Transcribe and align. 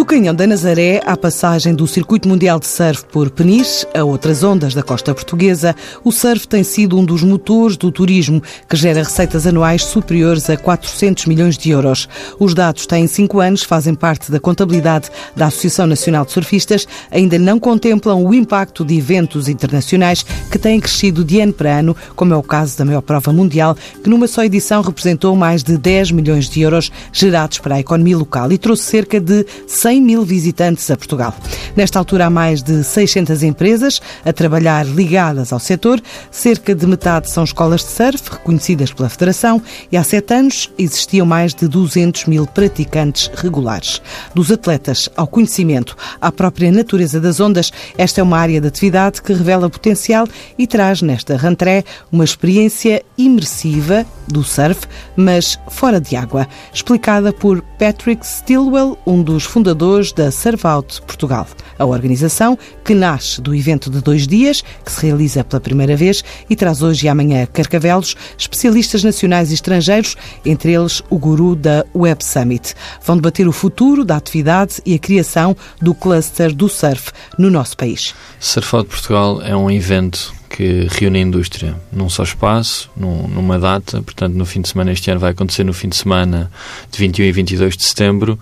Do 0.00 0.06
Canhão 0.06 0.34
da 0.34 0.46
Nazaré 0.46 1.02
à 1.04 1.14
passagem 1.14 1.74
do 1.74 1.86
Circuito 1.86 2.26
Mundial 2.26 2.58
de 2.58 2.66
Surf 2.66 3.04
por 3.12 3.28
Peniche 3.28 3.86
a 3.94 4.02
outras 4.02 4.42
ondas 4.42 4.72
da 4.72 4.82
costa 4.82 5.14
portuguesa, 5.14 5.76
o 6.02 6.10
surf 6.10 6.48
tem 6.48 6.64
sido 6.64 6.98
um 6.98 7.04
dos 7.04 7.22
motores 7.22 7.76
do 7.76 7.92
turismo 7.92 8.42
que 8.66 8.76
gera 8.76 9.02
receitas 9.02 9.46
anuais 9.46 9.84
superiores 9.84 10.48
a 10.48 10.56
400 10.56 11.26
milhões 11.26 11.58
de 11.58 11.68
euros. 11.68 12.08
Os 12.38 12.54
dados 12.54 12.86
têm 12.86 13.06
cinco 13.06 13.40
anos, 13.40 13.62
fazem 13.62 13.94
parte 13.94 14.32
da 14.32 14.40
contabilidade 14.40 15.10
da 15.36 15.48
Associação 15.48 15.86
Nacional 15.86 16.24
de 16.24 16.32
Surfistas, 16.32 16.88
ainda 17.10 17.38
não 17.38 17.60
contemplam 17.60 18.24
o 18.24 18.32
impacto 18.32 18.86
de 18.86 18.96
eventos 18.96 19.50
internacionais 19.50 20.24
que 20.50 20.58
têm 20.58 20.80
crescido 20.80 21.22
de 21.22 21.40
ano 21.42 21.52
para 21.52 21.78
ano, 21.78 21.94
como 22.16 22.32
é 22.32 22.36
o 22.38 22.42
caso 22.42 22.78
da 22.78 22.86
maior 22.86 23.02
prova 23.02 23.34
mundial, 23.34 23.76
que 24.02 24.08
numa 24.08 24.26
só 24.26 24.42
edição 24.44 24.80
representou 24.80 25.36
mais 25.36 25.62
de 25.62 25.76
10 25.76 26.12
milhões 26.12 26.48
de 26.48 26.62
euros 26.62 26.90
gerados 27.12 27.58
para 27.58 27.74
a 27.74 27.80
economia 27.80 28.16
local 28.16 28.50
e 28.50 28.56
trouxe 28.56 28.84
cerca 28.84 29.20
de 29.20 29.44
100 29.66 29.89
mil 29.98 30.22
visitantes 30.22 30.90
a 30.90 30.96
Portugal. 30.96 31.34
Nesta 31.74 31.98
altura, 31.98 32.26
há 32.26 32.30
mais 32.30 32.62
de 32.62 32.84
600 32.84 33.42
empresas 33.42 34.02
a 34.22 34.32
trabalhar 34.32 34.84
ligadas 34.84 35.54
ao 35.54 35.58
setor. 35.58 36.02
Cerca 36.30 36.74
de 36.74 36.86
metade 36.86 37.30
são 37.30 37.44
escolas 37.44 37.80
de 37.80 37.90
surf, 37.92 38.30
reconhecidas 38.30 38.92
pela 38.92 39.08
Federação, 39.08 39.62
e 39.90 39.96
há 39.96 40.04
sete 40.04 40.34
anos 40.34 40.70
existiam 40.76 41.24
mais 41.24 41.54
de 41.54 41.66
200 41.66 42.26
mil 42.26 42.46
praticantes 42.46 43.30
regulares. 43.34 44.02
Dos 44.34 44.52
atletas 44.52 45.08
ao 45.16 45.26
conhecimento, 45.26 45.96
à 46.20 46.30
própria 46.30 46.70
natureza 46.70 47.18
das 47.18 47.40
ondas, 47.40 47.72
esta 47.96 48.20
é 48.20 48.22
uma 48.22 48.38
área 48.38 48.60
de 48.60 48.68
atividade 48.68 49.22
que 49.22 49.32
revela 49.32 49.70
potencial 49.70 50.28
e 50.58 50.66
traz 50.66 51.00
nesta 51.00 51.36
rentrée 51.36 51.84
uma 52.12 52.24
experiência 52.24 53.02
imersiva 53.16 54.04
do 54.28 54.44
surf, 54.44 54.82
mas 55.16 55.58
fora 55.68 56.00
de 56.00 56.16
água, 56.16 56.46
explicada 56.72 57.32
por 57.32 57.62
Patrick 57.78 58.26
Stilwell, 58.26 58.98
um 59.06 59.22
dos 59.22 59.44
fundadores 59.44 59.79
da 60.14 60.30
Surf 60.30 60.66
Out 60.66 61.00
Portugal. 61.02 61.46
A 61.78 61.86
organização, 61.86 62.58
que 62.84 62.94
nasce 62.94 63.40
do 63.40 63.54
evento 63.54 63.88
de 63.88 64.02
dois 64.02 64.26
dias, 64.26 64.62
que 64.84 64.92
se 64.92 65.06
realiza 65.06 65.42
pela 65.42 65.58
primeira 65.58 65.96
vez 65.96 66.22
e 66.50 66.54
traz 66.54 66.82
hoje 66.82 67.06
e 67.06 67.08
amanhã 67.08 67.46
Carcavelos, 67.46 68.14
especialistas 68.36 69.02
nacionais 69.02 69.50
e 69.50 69.54
estrangeiros, 69.54 70.16
entre 70.44 70.74
eles 70.74 71.02
o 71.08 71.18
guru 71.18 71.56
da 71.56 71.82
Web 71.94 72.22
Summit. 72.22 72.74
Vão 73.02 73.16
debater 73.16 73.48
o 73.48 73.52
futuro 73.52 74.04
da 74.04 74.16
atividade 74.16 74.82
e 74.84 74.94
a 74.94 74.98
criação 74.98 75.56
do 75.80 75.94
cluster 75.94 76.54
do 76.54 76.68
surf 76.68 77.10
no 77.38 77.50
nosso 77.50 77.74
país. 77.74 78.14
Surf 78.38 78.76
Out 78.76 78.90
Portugal 78.90 79.40
é 79.40 79.56
um 79.56 79.70
evento 79.70 80.34
que 80.50 80.88
reúne 80.90 81.20
a 81.20 81.22
indústria 81.22 81.76
num 81.90 82.10
só 82.10 82.24
espaço, 82.24 82.90
num, 82.96 83.26
numa 83.28 83.58
data. 83.58 84.02
Portanto, 84.02 84.34
no 84.34 84.44
fim 84.44 84.60
de 84.60 84.68
semana, 84.68 84.92
este 84.92 85.10
ano 85.10 85.20
vai 85.20 85.30
acontecer 85.30 85.64
no 85.64 85.72
fim 85.72 85.88
de 85.88 85.96
semana 85.96 86.50
de 86.90 86.98
21 86.98 87.24
e 87.24 87.32
22 87.32 87.76
de 87.76 87.84
setembro 87.84 88.38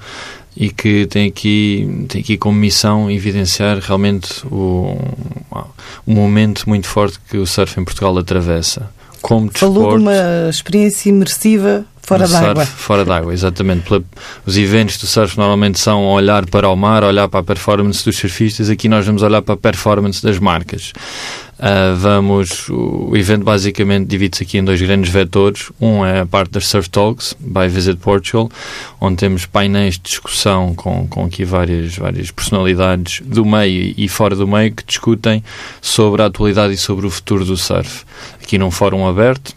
e 0.60 0.70
que 0.70 1.06
tem 1.06 1.28
aqui, 1.28 2.06
tem 2.08 2.20
aqui 2.20 2.36
como 2.36 2.58
missão 2.58 3.08
evidenciar 3.08 3.78
realmente 3.78 4.44
o, 4.46 4.98
um 6.04 6.14
momento 6.14 6.68
muito 6.68 6.88
forte 6.88 7.20
que 7.30 7.36
o 7.38 7.46
surf 7.46 7.78
em 7.80 7.84
Portugal 7.84 8.18
atravessa. 8.18 8.90
Como 9.22 9.50
Falou 9.54 9.96
de 9.96 10.02
uma 10.02 10.48
experiência 10.50 11.10
imersiva 11.10 11.84
Fora 12.08 12.26
d'água. 12.26 12.64
Fora 12.64 13.04
d'água, 13.04 13.34
exatamente. 13.34 13.84
os 14.46 14.56
eventos 14.56 14.96
do 14.96 15.06
surf 15.06 15.36
normalmente 15.36 15.78
são 15.78 16.06
olhar 16.06 16.46
para 16.46 16.66
o 16.66 16.74
mar, 16.74 17.04
olhar 17.04 17.28
para 17.28 17.40
a 17.40 17.42
performance 17.42 18.02
dos 18.02 18.16
surfistas. 18.16 18.70
Aqui 18.70 18.88
nós 18.88 19.04
vamos 19.04 19.22
olhar 19.22 19.42
para 19.42 19.54
a 19.54 19.58
performance 19.58 20.22
das 20.22 20.38
marcas. 20.38 20.94
Uh, 21.58 21.96
vamos, 21.96 22.68
o, 22.68 23.16
evento 23.16 23.42
basicamente 23.42 24.06
divide-se 24.06 24.44
aqui 24.44 24.58
em 24.58 24.64
dois 24.64 24.80
grandes 24.80 25.10
vetores. 25.10 25.72
Um 25.80 26.04
é 26.04 26.20
a 26.20 26.26
parte 26.26 26.52
das 26.52 26.68
Surf 26.68 26.88
Talks, 26.88 27.34
by 27.40 27.66
Visit 27.68 27.98
Portugal, 27.98 28.48
onde 29.00 29.16
temos 29.16 29.44
painéis 29.44 29.94
de 29.94 30.02
discussão 30.02 30.72
com, 30.74 31.08
com 31.08 31.24
aqui 31.24 31.44
várias, 31.44 31.96
várias 31.96 32.30
personalidades 32.30 33.22
do 33.26 33.44
meio 33.44 33.92
e 33.96 34.08
fora 34.08 34.36
do 34.36 34.46
meio 34.46 34.72
que 34.72 34.84
discutem 34.84 35.42
sobre 35.80 36.22
a 36.22 36.26
atualidade 36.26 36.74
e 36.74 36.76
sobre 36.76 37.06
o 37.06 37.10
futuro 37.10 37.44
do 37.44 37.56
surf. 37.56 38.04
Aqui 38.40 38.56
num 38.56 38.70
fórum 38.70 39.08
aberto, 39.08 39.52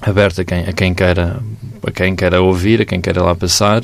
aberto 0.00 0.40
a 0.40 0.44
quem, 0.44 0.60
a 0.60 0.72
quem 0.72 0.94
queira 0.94 1.38
a 1.86 1.90
quem 1.90 2.14
queira 2.14 2.40
ouvir, 2.40 2.82
a 2.82 2.84
quem 2.84 3.00
queira 3.00 3.22
lá 3.22 3.34
passar. 3.34 3.82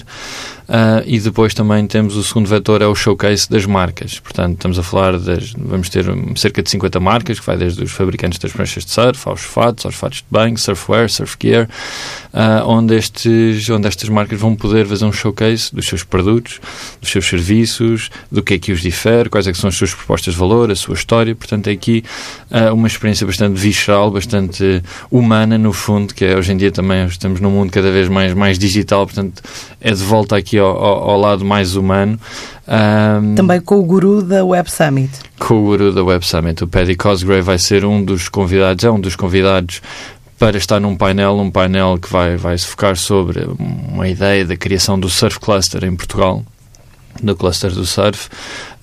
Uh, 0.68 1.02
e 1.06 1.20
depois 1.20 1.54
também 1.54 1.86
temos 1.86 2.16
o 2.16 2.24
segundo 2.24 2.48
vetor, 2.48 2.82
é 2.82 2.86
o 2.86 2.94
showcase 2.94 3.48
das 3.48 3.64
marcas. 3.66 4.18
Portanto, 4.18 4.54
estamos 4.54 4.78
a 4.78 4.82
falar 4.82 5.18
das. 5.18 5.52
Vamos 5.56 5.88
ter 5.88 6.04
cerca 6.34 6.62
de 6.62 6.70
50 6.70 6.98
marcas, 6.98 7.38
que 7.38 7.46
vai 7.46 7.56
desde 7.56 7.84
os 7.84 7.92
fabricantes 7.92 8.38
das 8.38 8.52
pranchas 8.52 8.84
de 8.84 8.90
surf, 8.90 9.28
aos 9.28 9.42
fatos, 9.42 9.86
aos 9.86 9.94
fatos 9.94 10.18
de 10.18 10.24
banho, 10.28 10.58
surfwear, 10.58 11.08
surf 11.08 11.36
gear, 11.40 11.68
uh, 12.34 12.66
onde, 12.66 12.96
estes, 12.96 13.70
onde 13.70 13.86
estas 13.86 14.08
marcas 14.08 14.40
vão 14.40 14.56
poder 14.56 14.86
fazer 14.86 15.04
um 15.04 15.12
showcase 15.12 15.72
dos 15.72 15.86
seus 15.86 16.02
produtos, 16.02 16.60
dos 17.00 17.10
seus 17.10 17.26
serviços, 17.26 18.10
do 18.30 18.42
que 18.42 18.54
é 18.54 18.58
que 18.58 18.72
os 18.72 18.80
difere, 18.80 19.30
quais 19.30 19.46
é 19.46 19.54
são 19.54 19.68
as 19.68 19.76
suas 19.76 19.94
propostas 19.94 20.34
de 20.34 20.40
valor, 20.40 20.70
a 20.70 20.74
sua 20.74 20.94
história. 20.94 21.34
Portanto, 21.34 21.68
é 21.68 21.72
aqui 21.72 22.02
uh, 22.50 22.74
uma 22.74 22.88
experiência 22.88 23.24
bastante 23.24 23.58
visceral, 23.58 24.10
bastante 24.10 24.82
humana, 25.10 25.56
no 25.56 25.72
fundo, 25.72 26.12
que 26.12 26.24
é 26.24 26.36
hoje 26.36 26.52
em 26.52 26.56
dia 26.56 26.72
também 26.72 27.06
estamos 27.06 27.40
num 27.40 27.50
mundo 27.50 27.70
cada 27.70 27.90
vez 27.92 28.08
mais, 28.08 28.34
mais 28.34 28.58
digital, 28.58 29.06
portanto, 29.06 29.42
é 29.80 29.92
de 29.92 30.02
volta 30.02 30.36
aqui 30.36 30.55
ao, 30.58 30.76
ao, 30.76 31.10
ao 31.10 31.20
lado 31.20 31.44
mais 31.44 31.76
humano. 31.76 32.18
Um, 32.66 33.34
Também 33.34 33.60
com 33.60 33.78
o 33.78 33.82
guru 33.82 34.22
da 34.22 34.44
Web 34.44 34.70
Summit. 34.70 35.10
Com 35.38 35.60
o 35.60 35.62
guru 35.62 35.92
da 35.92 36.02
Web 36.02 36.26
Summit. 36.26 36.64
O 36.64 36.68
Paddy 36.68 36.96
Cosgrave 36.96 37.42
vai 37.42 37.58
ser 37.58 37.84
um 37.84 38.04
dos 38.04 38.28
convidados, 38.28 38.84
é 38.84 38.90
um 38.90 39.00
dos 39.00 39.14
convidados 39.14 39.80
para 40.38 40.58
estar 40.58 40.80
num 40.80 40.96
painel, 40.96 41.36
um 41.38 41.50
painel 41.50 41.98
que 42.00 42.10
vai, 42.10 42.36
vai 42.36 42.58
se 42.58 42.66
focar 42.66 42.96
sobre 42.96 43.48
uma 43.58 44.08
ideia 44.08 44.44
da 44.44 44.56
criação 44.56 44.98
do 44.98 45.08
Surf 45.08 45.40
Cluster 45.40 45.82
em 45.84 45.96
Portugal, 45.96 46.44
do 47.22 47.34
cluster 47.34 47.70
do 47.70 47.86
surf, 47.86 48.28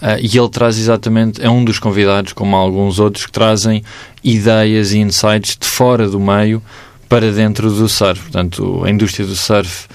uh, 0.01 0.17
e 0.19 0.38
ele 0.38 0.50
traz 0.50 0.78
exatamente, 0.78 1.39
é 1.44 1.50
um 1.50 1.63
dos 1.63 1.79
convidados, 1.79 2.33
como 2.33 2.56
alguns 2.56 3.00
outros, 3.00 3.25
que 3.25 3.31
trazem 3.31 3.83
ideias 4.23 4.91
e 4.94 5.00
insights 5.00 5.57
de 5.59 5.67
fora 5.67 6.07
do 6.07 6.19
meio 6.19 6.62
para 7.07 7.31
dentro 7.31 7.69
do 7.69 7.88
surf. 7.88 8.22
Portanto, 8.22 8.81
a 8.83 8.89
indústria 8.89 9.25
do 9.25 9.35
surf 9.35 9.88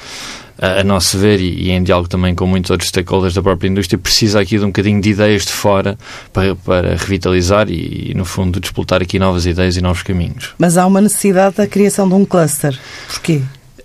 a, 0.58 0.82
nosso 0.82 1.16
ver, 1.18 1.40
e, 1.40 1.70
em 1.70 1.82
diálogo 1.82 2.08
também 2.08 2.34
com 2.34 2.46
muitos 2.46 2.70
outros 2.70 2.88
stakeholders 2.88 3.34
da 3.34 3.42
própria 3.42 3.68
indústria, 3.68 3.98
precisa 3.98 4.40
aqui 4.40 4.58
de 4.58 4.64
um 4.64 4.68
bocadinho 4.68 5.00
de 5.00 5.10
ideias 5.10 5.44
de 5.44 5.52
fora 5.52 5.96
para, 6.32 6.54
para 6.56 6.90
revitalizar 6.96 7.70
e, 7.70 8.12
no 8.14 8.24
fundo, 8.24 8.58
despoltar 8.58 9.00
aqui 9.02 9.18
novas 9.18 9.46
ideias 9.46 9.76
e 9.76 9.80
novos 9.80 10.02
caminhos. 10.02 10.54
Mas 10.58 10.76
há 10.76 10.86
uma 10.86 11.00
necessidade 11.00 11.56
da 11.56 11.66
criação 11.66 12.08
de 12.08 12.14
um 12.14 12.24
cluster. 12.24 12.78
Porquê? 13.06 13.40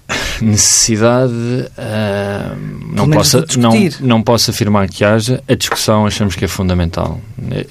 necessidade 0.42 1.32
uh, 1.32 2.94
não, 2.94 3.10
posso, 3.10 3.46
não, 3.58 3.72
não 4.02 4.22
posso 4.22 4.52
afirmar 4.52 4.90
que 4.90 5.04
haja 5.04 5.42
a 5.48 5.56
discussão 5.56 6.06
achamos 6.06 6.36
que 6.36 6.44
é 6.44 6.48
fundamental 6.48 7.22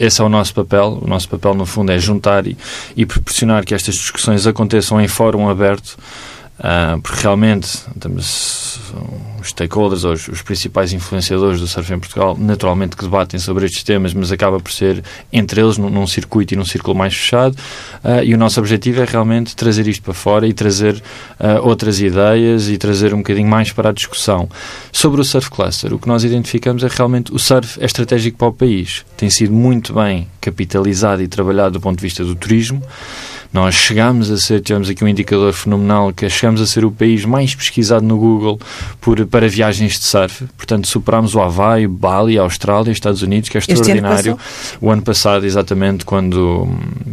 esse 0.01 0.21
é 0.21 0.25
o 0.25 0.29
nosso 0.29 0.55
papel 0.55 0.99
o 1.03 1.07
nosso 1.07 1.29
papel 1.29 1.55
no 1.55 1.67
fundo 1.67 1.93
é 1.93 1.99
juntar 1.99 2.47
e, 2.47 2.57
e 2.97 3.05
proporcionar 3.05 3.65
que 3.65 3.75
estas 3.75 3.97
discussões 3.97 4.47
aconteçam 4.47 5.01
em 5.01 5.09
fórum 5.09 5.49
aberto 5.49 5.99
porque 7.03 7.23
realmente 7.23 7.69
os 8.17 8.81
stakeholders, 9.43 10.05
os, 10.05 10.29
os, 10.29 10.43
principais 10.43 10.93
influenciadores 10.93 11.61
do 11.61 11.67
surf 11.67 11.93
em 11.93 11.99
Portugal, 11.99 12.37
naturalmente 12.39 12.97
que 12.97 13.03
debatem 13.03 13.39
sobre 13.39 13.67
estes 13.67 13.83
temas, 13.83 14.15
mas 14.15 14.31
acaba 14.31 14.61
por 14.61 14.71
ser 14.71 15.03
entre 15.33 15.61
eles 15.61 15.77
num, 15.77 15.91
num 15.91 16.07
circuito 16.07 16.55
e 16.55 16.57
num 16.57 16.65
círculo 16.65 16.97
mais 16.97 17.15
fechado. 17.15 17.57
Uh, 18.05 18.23
e 18.25 18.35
o 18.35 18.39
nosso 18.39 18.61
objetivo 18.61 19.01
é 19.01 19.05
realmente 19.05 19.57
trazer 19.57 19.87
isto 19.87 20.03
para 20.03 20.15
fora 20.15 20.47
e 20.47 20.53
trazer 20.53 20.95
uh, 20.95 21.67
outras 21.67 22.01
ideias 22.01 22.69
e 22.69 22.79
trazer 22.79 23.13
um 23.15 23.19
bocadinho 23.19 23.49
mais 23.49 23.73
para 23.73 23.91
a 23.91 23.93
discussão. 23.93 24.49
Sobre 24.93 25.21
o 25.21 25.25
Surf 25.25 25.51
Cluster, 25.51 25.93
o 25.93 25.99
que 25.99 26.09
nós 26.09 26.25
identificamos 26.25 26.85
é 26.85 26.89
realmente 26.89 27.33
o 27.33 27.39
surf 27.39 27.81
é 27.81 27.85
estratégico 27.85 28.39
para 28.39 28.49
o 28.49 28.53
país. 28.53 29.05
Tem 29.17 29.31
sido 29.31 29.53
muito 29.53 29.93
bem 29.93 30.29
capitalizado 30.41 31.23
e 31.23 31.29
trabalhado 31.29 31.73
do 31.73 31.81
ponto 31.81 31.99
de 31.99 32.03
vista 32.03 32.25
do 32.25 32.35
turismo. 32.35 32.83
Nós 33.53 33.75
chegámos 33.75 34.31
a 34.31 34.39
ser, 34.39 34.61
tivemos 34.61 34.89
aqui 34.89 35.05
um 35.05 35.09
indicador 35.09 35.53
fenomenal, 35.53 36.13
que 36.13 36.25
é 36.25 36.29
chegamos 36.29 36.61
a 36.61 36.67
ser 36.67 36.85
o 36.85 36.91
país 36.91 37.25
mais 37.25 37.55
pesquisado 37.55 38.05
no 38.05 38.17
Google 38.17 38.59
por, 39.01 39.25
para 39.27 39.47
viagens 39.47 39.99
de 39.99 40.05
surf. 40.05 40.47
Portanto, 40.57 40.87
superámos 40.87 41.35
o 41.35 41.41
Havaí, 41.41 41.87
Bali, 41.87 42.39
Austrália, 42.39 42.91
Estados 42.91 43.21
Unidos, 43.21 43.51
que 43.51 43.59
é 43.59 43.61
extraordinário. 43.61 44.33
Ano 44.33 44.41
o 44.81 44.91
ano 44.91 45.03
passado, 45.03 45.45
exatamente, 45.45 46.05
quando, 46.05 46.67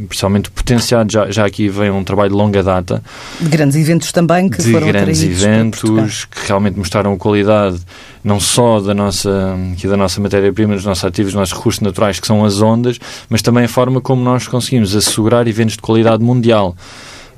principalmente 0.07 0.50
potenciado, 0.50 1.12
já, 1.12 1.30
já 1.30 1.45
aqui 1.45 1.68
vem 1.68 1.91
um 1.91 2.03
trabalho 2.03 2.30
de 2.30 2.36
longa 2.36 2.63
data. 2.63 3.03
De 3.39 3.50
grandes 3.50 3.75
eventos 3.75 4.12
também 4.12 4.47
que 4.50 4.62
de 4.62 4.71
foram 4.71 4.88
grandes 4.88 5.21
eventos 5.21 6.25
que 6.25 6.47
realmente 6.47 6.77
mostraram 6.77 7.13
a 7.13 7.18
qualidade 7.18 7.80
não 8.24 8.39
só 8.39 8.80
da 8.80 8.94
nossa, 8.94 9.57
da 9.83 9.98
nossa 9.98 10.19
matéria-prima, 10.21 10.75
dos 10.75 10.86
nossos 10.86 11.06
ativos, 11.06 11.33
dos 11.33 11.39
nossos 11.39 11.57
recursos 11.57 11.81
naturais, 11.81 12.19
que 12.19 12.27
são 12.27 12.44
as 12.44 12.62
ondas, 12.62 13.00
mas 13.30 13.42
também 13.42 13.66
a 13.66 13.69
forma 13.69 14.01
como 14.01 14.21
nós 14.24 14.48
conseguimos 14.48 14.95
assegurar 14.95 15.48
eventos 15.48 15.75
de 15.75 15.81
qualidade 15.81 16.24
mundial. 16.24 16.75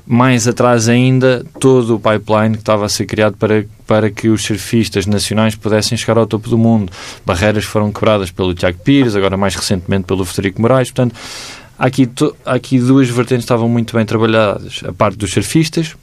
Mais 0.04 0.48
atrás 0.48 0.88
ainda, 0.88 1.46
todo 1.60 1.94
o 1.94 2.00
pipeline 2.00 2.54
que 2.54 2.62
estava 2.62 2.84
a 2.84 2.88
ser 2.88 3.06
criado 3.06 3.36
para, 3.36 3.64
para 3.86 4.10
que 4.10 4.28
os 4.28 4.42
surfistas 4.42 5.06
nacionais 5.06 5.54
pudessem 5.54 5.96
chegar 5.96 6.18
ao 6.18 6.26
topo 6.26 6.48
do 6.48 6.58
mundo. 6.58 6.90
Barreiras 7.24 7.64
foram 7.64 7.92
quebradas 7.92 8.30
pelo 8.32 8.52
Tiago 8.52 8.78
Pires, 8.80 9.14
agora 9.14 9.36
mais 9.36 9.54
recentemente 9.54 10.04
pelo 10.04 10.24
Federico 10.24 10.60
Moraes. 10.60 10.90
Portanto, 10.90 11.14
aqui, 11.78 12.06
to, 12.06 12.34
aqui 12.44 12.80
duas 12.80 13.08
vertentes 13.08 13.44
estavam 13.44 13.68
muito 13.68 13.94
bem 13.94 14.04
trabalhadas. 14.04 14.80
A 14.84 14.92
parte 14.92 15.16
dos 15.16 15.30
surfistas, 15.30 15.94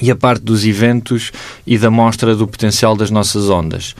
e 0.00 0.10
a 0.10 0.16
parte 0.16 0.42
dos 0.42 0.64
eventos 0.64 1.32
e 1.66 1.78
da 1.78 1.90
mostra 1.90 2.34
do 2.34 2.46
potencial 2.46 2.96
das 2.96 3.10
nossas 3.10 3.48
ondas. 3.48 3.94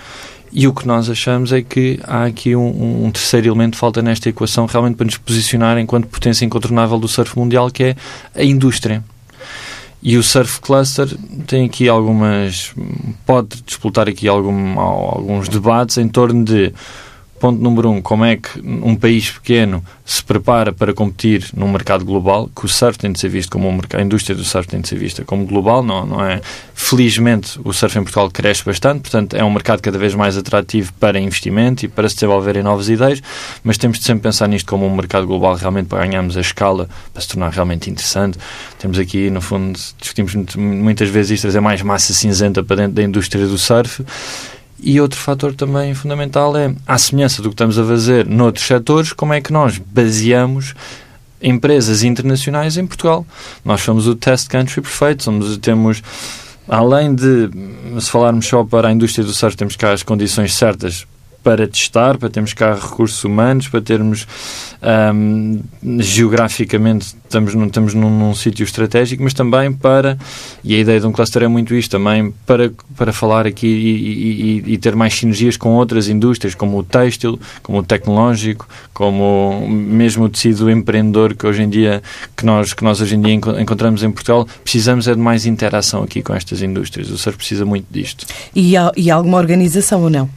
E 0.51 0.67
o 0.67 0.73
que 0.73 0.87
nós 0.87 1.11
achamos 1.11 1.53
é 1.53 1.61
que 1.61 2.01
há 2.05 2.25
aqui 2.25 2.57
um, 2.57 3.05
um, 3.05 3.11
terceiro 3.11 3.49
elemento 3.49 3.73
que 3.73 3.79
falta 3.79 4.01
nesta 4.01 4.31
equação 4.31 4.65
realmente 4.67 4.97
para 4.97 5.05
nos 5.05 5.19
posicionar 5.19 5.79
enquanto 5.79 6.07
potência 6.07 6.45
incontornável 6.45 6.99
do 6.99 7.07
surf 7.07 7.39
mundial, 7.39 7.71
que 7.71 7.85
é 7.85 7.97
a 8.35 8.43
indústria. 8.43 9.05
E 10.03 10.17
o 10.17 10.23
Surf 10.23 10.61
Cluster 10.61 11.09
tem 11.47 11.67
aqui 11.67 11.89
algumas. 11.89 12.73
pode 13.27 13.61
disputar 13.67 14.09
aqui 14.09 14.29
algum, 14.29 14.79
alguns 14.79 15.49
debates 15.49 15.99
em 15.99 16.09
torno 16.09 16.45
de 16.45 16.73
Ponto 17.39 17.63
número 17.63 17.91
um, 17.91 18.03
como 18.03 18.25
é 18.25 18.37
que 18.37 18.61
um 18.61 18.97
país 18.97 19.31
pequeno 19.31 19.85
se 20.05 20.23
prepara 20.23 20.73
para 20.73 20.93
competir 20.93 21.49
num 21.55 21.71
mercado 21.71 22.05
global, 22.05 22.51
que 22.55 22.65
o 22.65 22.69
surf 22.69 22.99
tem 22.99 23.13
de 23.13 23.21
ser 23.21 23.29
visto 23.29 23.51
como 23.51 23.69
um 23.69 23.73
mercado, 23.73 24.01
a 24.01 24.05
indústria 24.05 24.35
do 24.35 24.45
surf 24.45 24.67
tem 24.69 24.81
de 24.81 24.89
ser 24.89 24.97
vista 24.97 25.25
como 25.25 25.47
global, 25.47 25.83
não, 25.83 26.05
não 26.05 26.25
é? 26.25 26.41
Felizmente 26.75 27.61
o 27.63 27.73
surf 27.73 27.97
em 27.99 28.03
Portugal 28.03 28.31
cresce 28.31 28.65
bastante, 28.65 29.03
portanto 29.03 29.35
é 29.35 29.45
um 29.45 29.51
mercado 29.51 29.81
cada 29.81 29.99
vez 29.99 30.15
mais 30.15 30.37
atrativo 30.37 30.93
para 30.95 31.21
investimento 31.21 31.85
e 31.85 31.89
para 31.89 32.09
se 32.09 32.17
desenvolverem 32.17 32.63
novas 32.63 32.89
ideias, 32.89 33.23
mas 33.63 33.79
temos 33.79 33.99
de 33.99 34.05
sempre 34.05 34.23
pensar 34.23 34.49
nisto 34.49 34.67
como 34.67 34.87
um 34.87 34.95
mercado 34.95 35.27
global 35.27 35.55
realmente 35.55 35.87
para 35.87 36.05
ganharmos 36.05 36.37
a 36.37 36.41
escala, 36.41 36.89
para 37.13 37.23
se 37.23 37.29
tornar 37.29 37.51
realmente 37.51 37.91
interessante. 37.91 38.39
Temos 38.79 38.99
aqui, 38.99 39.31
no 39.31 39.41
fundo, 39.41 39.79
discutimos 40.01 40.35
muitas 40.57 41.09
vezes 41.09 41.33
isto, 41.33 41.43
trazer 41.43 41.61
mais 41.61 41.83
massa 41.83 42.13
cinzenta 42.13 42.63
para 42.65 42.77
dentro 42.77 42.95
da 42.95 43.03
indústria 43.03 43.47
do 43.47 43.59
surf 43.59 44.05
e 44.81 45.01
outro 45.01 45.19
fator 45.19 45.55
também 45.55 45.95
fundamental 45.95 46.57
é, 46.57 46.75
à 46.87 46.97
semelhança 46.99 47.43
do 47.43 47.49
que 47.49 47.55
estamos 47.55 47.79
a 47.79 47.85
fazer 47.85 48.27
noutros 48.27 48.67
setores, 48.67 49.13
como 49.13 49.35
é 49.35 49.41
que 49.41 49.53
nós 49.53 49.79
baseamos 49.79 50.75
empresas 51.43 52.03
internacionais 52.03 52.77
em 52.77 52.87
Portugal. 52.87 53.27
Nós 53.65 53.81
somos 53.81 54.07
o 54.07 54.15
test 54.15 54.49
country 54.49 54.81
perfeito, 54.81 55.25
somos, 55.25 55.57
temos, 55.59 56.03
além 56.69 57.15
de, 57.15 57.51
se 58.01 58.11
falarmos 58.11 58.47
só 58.47 58.65
para 58.65 58.89
a 58.89 58.93
indústria 58.93 59.25
do 59.25 59.33
surf, 59.33 59.57
temos 59.57 59.77
cá 59.77 59.93
as 59.93 60.03
condições 60.03 60.55
certas 60.55 61.07
para 61.49 61.67
testar, 61.67 62.19
para 62.19 62.29
termos 62.29 62.53
cá 62.53 62.75
recursos 62.75 63.25
humanos, 63.25 63.69
para 63.69 63.81
termos 63.81 64.27
um, 65.15 65.63
geograficamente 65.99 67.17
estamos, 67.25 67.55
num, 67.55 67.67
estamos 67.67 67.95
num, 67.95 68.11
num 68.11 68.35
sítio 68.35 68.65
estratégico, 68.65 69.23
mas 69.23 69.33
também 69.33 69.73
para, 69.73 70.19
e 70.63 70.75
a 70.75 70.79
ideia 70.79 71.01
de 71.01 71.07
um 71.07 71.13
cluster 71.13 71.43
é 71.43 71.49
muito 71.49 71.75
isto, 71.75 71.93
também 71.93 72.35
para, 72.45 72.71
para 72.95 73.15
falar 73.15 73.47
aqui 73.47 73.67
e, 73.67 74.63
e, 74.69 74.75
e 74.75 74.77
ter 74.77 74.95
mais 74.95 75.15
sinergias 75.15 75.57
com 75.57 75.71
outras 75.71 76.11
indústrias, 76.11 76.55
como 76.55 76.77
o 76.77 76.83
têxtil, 76.83 77.41
como 77.63 77.79
o 77.79 77.83
tecnológico, 77.83 78.69
como 78.93 79.67
mesmo 79.71 80.25
o 80.25 80.29
tecido 80.29 80.71
empreendedor 80.71 81.35
que 81.35 81.47
hoje 81.47 81.63
em 81.63 81.69
dia, 81.71 82.03
que 82.37 82.45
nós, 82.45 82.75
que 82.75 82.85
nós 82.85 83.01
hoje 83.01 83.15
em 83.15 83.23
dia 83.23 83.33
encontramos 83.33 84.03
em 84.03 84.11
Portugal, 84.11 84.47
precisamos 84.63 85.09
é 85.09 85.15
de 85.15 85.21
mais 85.21 85.47
interação 85.47 86.03
aqui 86.03 86.21
com 86.21 86.35
estas 86.35 86.61
indústrias. 86.61 87.11
O 87.11 87.17
SER 87.17 87.35
precisa 87.35 87.65
muito 87.65 87.87
disto. 87.91 88.27
E, 88.55 88.75
e 88.99 89.11
alguma 89.11 89.39
organização 89.39 90.03
ou 90.03 90.11
não? 90.11 90.29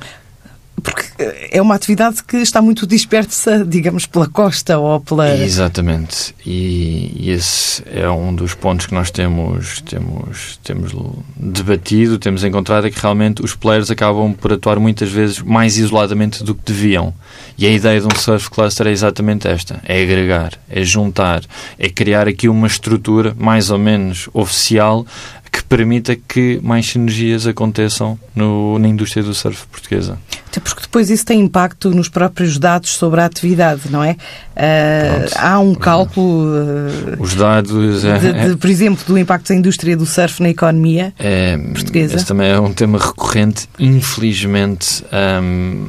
Porque 0.81 1.05
é 1.51 1.61
uma 1.61 1.75
atividade 1.75 2.23
que 2.23 2.37
está 2.37 2.61
muito 2.61 2.87
dispersa, 2.87 3.65
digamos, 3.65 4.05
pela 4.05 4.27
costa 4.27 4.77
ou 4.77 4.99
pela. 4.99 5.37
Exatamente. 5.37 6.33
E, 6.45 7.13
e, 7.15 7.31
esse 7.31 7.83
é 7.85 8.09
um 8.09 8.33
dos 8.33 8.53
pontos 8.53 8.85
que 8.85 8.93
nós 8.93 9.11
temos, 9.11 9.81
temos, 9.81 10.59
temos 10.63 10.91
debatido, 11.35 12.17
temos 12.17 12.43
encontrado, 12.43 12.87
é 12.87 12.91
que 12.91 12.99
realmente 12.99 13.43
os 13.43 13.55
players 13.55 13.91
acabam 13.91 14.33
por 14.33 14.53
atuar 14.53 14.79
muitas 14.79 15.09
vezes 15.09 15.39
mais 15.39 15.77
isoladamente 15.77 16.43
do 16.43 16.55
que 16.55 16.63
deviam. 16.65 17.13
E 17.57 17.65
a 17.65 17.69
ideia 17.69 17.99
de 17.99 18.07
um 18.07 18.15
surf 18.17 18.49
cluster 18.49 18.87
é 18.87 18.91
exatamente 18.91 19.47
esta: 19.47 19.79
é 19.85 20.01
agregar, 20.01 20.53
é 20.69 20.83
juntar, 20.83 21.43
é 21.77 21.89
criar 21.89 22.27
aqui 22.27 22.49
uma 22.49 22.67
estrutura 22.67 23.35
mais 23.37 23.69
ou 23.69 23.77
menos 23.77 24.29
oficial 24.33 25.05
que 25.51 25.61
permita 25.63 26.15
que 26.15 26.59
mais 26.63 26.87
sinergias 26.87 27.45
aconteçam 27.45 28.17
no, 28.33 28.79
na 28.79 28.87
indústria 28.87 29.21
do 29.21 29.33
surf 29.33 29.67
portuguesa. 29.67 30.17
Até 30.51 30.59
porque 30.59 30.81
depois 30.81 31.09
isso 31.09 31.25
tem 31.25 31.39
impacto 31.39 31.91
nos 31.91 32.09
próprios 32.09 32.59
dados 32.59 32.91
sobre 32.91 33.21
a 33.21 33.25
atividade, 33.25 33.83
não 33.89 34.03
é? 34.03 34.17
Uh, 34.51 35.31
há 35.37 35.57
um 35.59 35.73
cálculo. 35.73 36.43
Uh, 36.43 37.23
Os 37.23 37.35
dados. 37.35 38.03
É, 38.03 38.17
de, 38.17 38.49
de, 38.49 38.57
por 38.57 38.69
exemplo, 38.69 39.01
do 39.07 39.17
impacto 39.17 39.47
da 39.47 39.55
indústria 39.55 39.95
do 39.95 40.05
surf 40.05 40.43
na 40.43 40.49
economia 40.49 41.13
é, 41.17 41.57
portuguesa. 41.57 42.17
Esse 42.17 42.25
também 42.25 42.49
é 42.49 42.59
um 42.59 42.73
tema 42.73 42.99
recorrente, 42.99 43.69
infelizmente. 43.79 45.05
Um, 45.41 45.85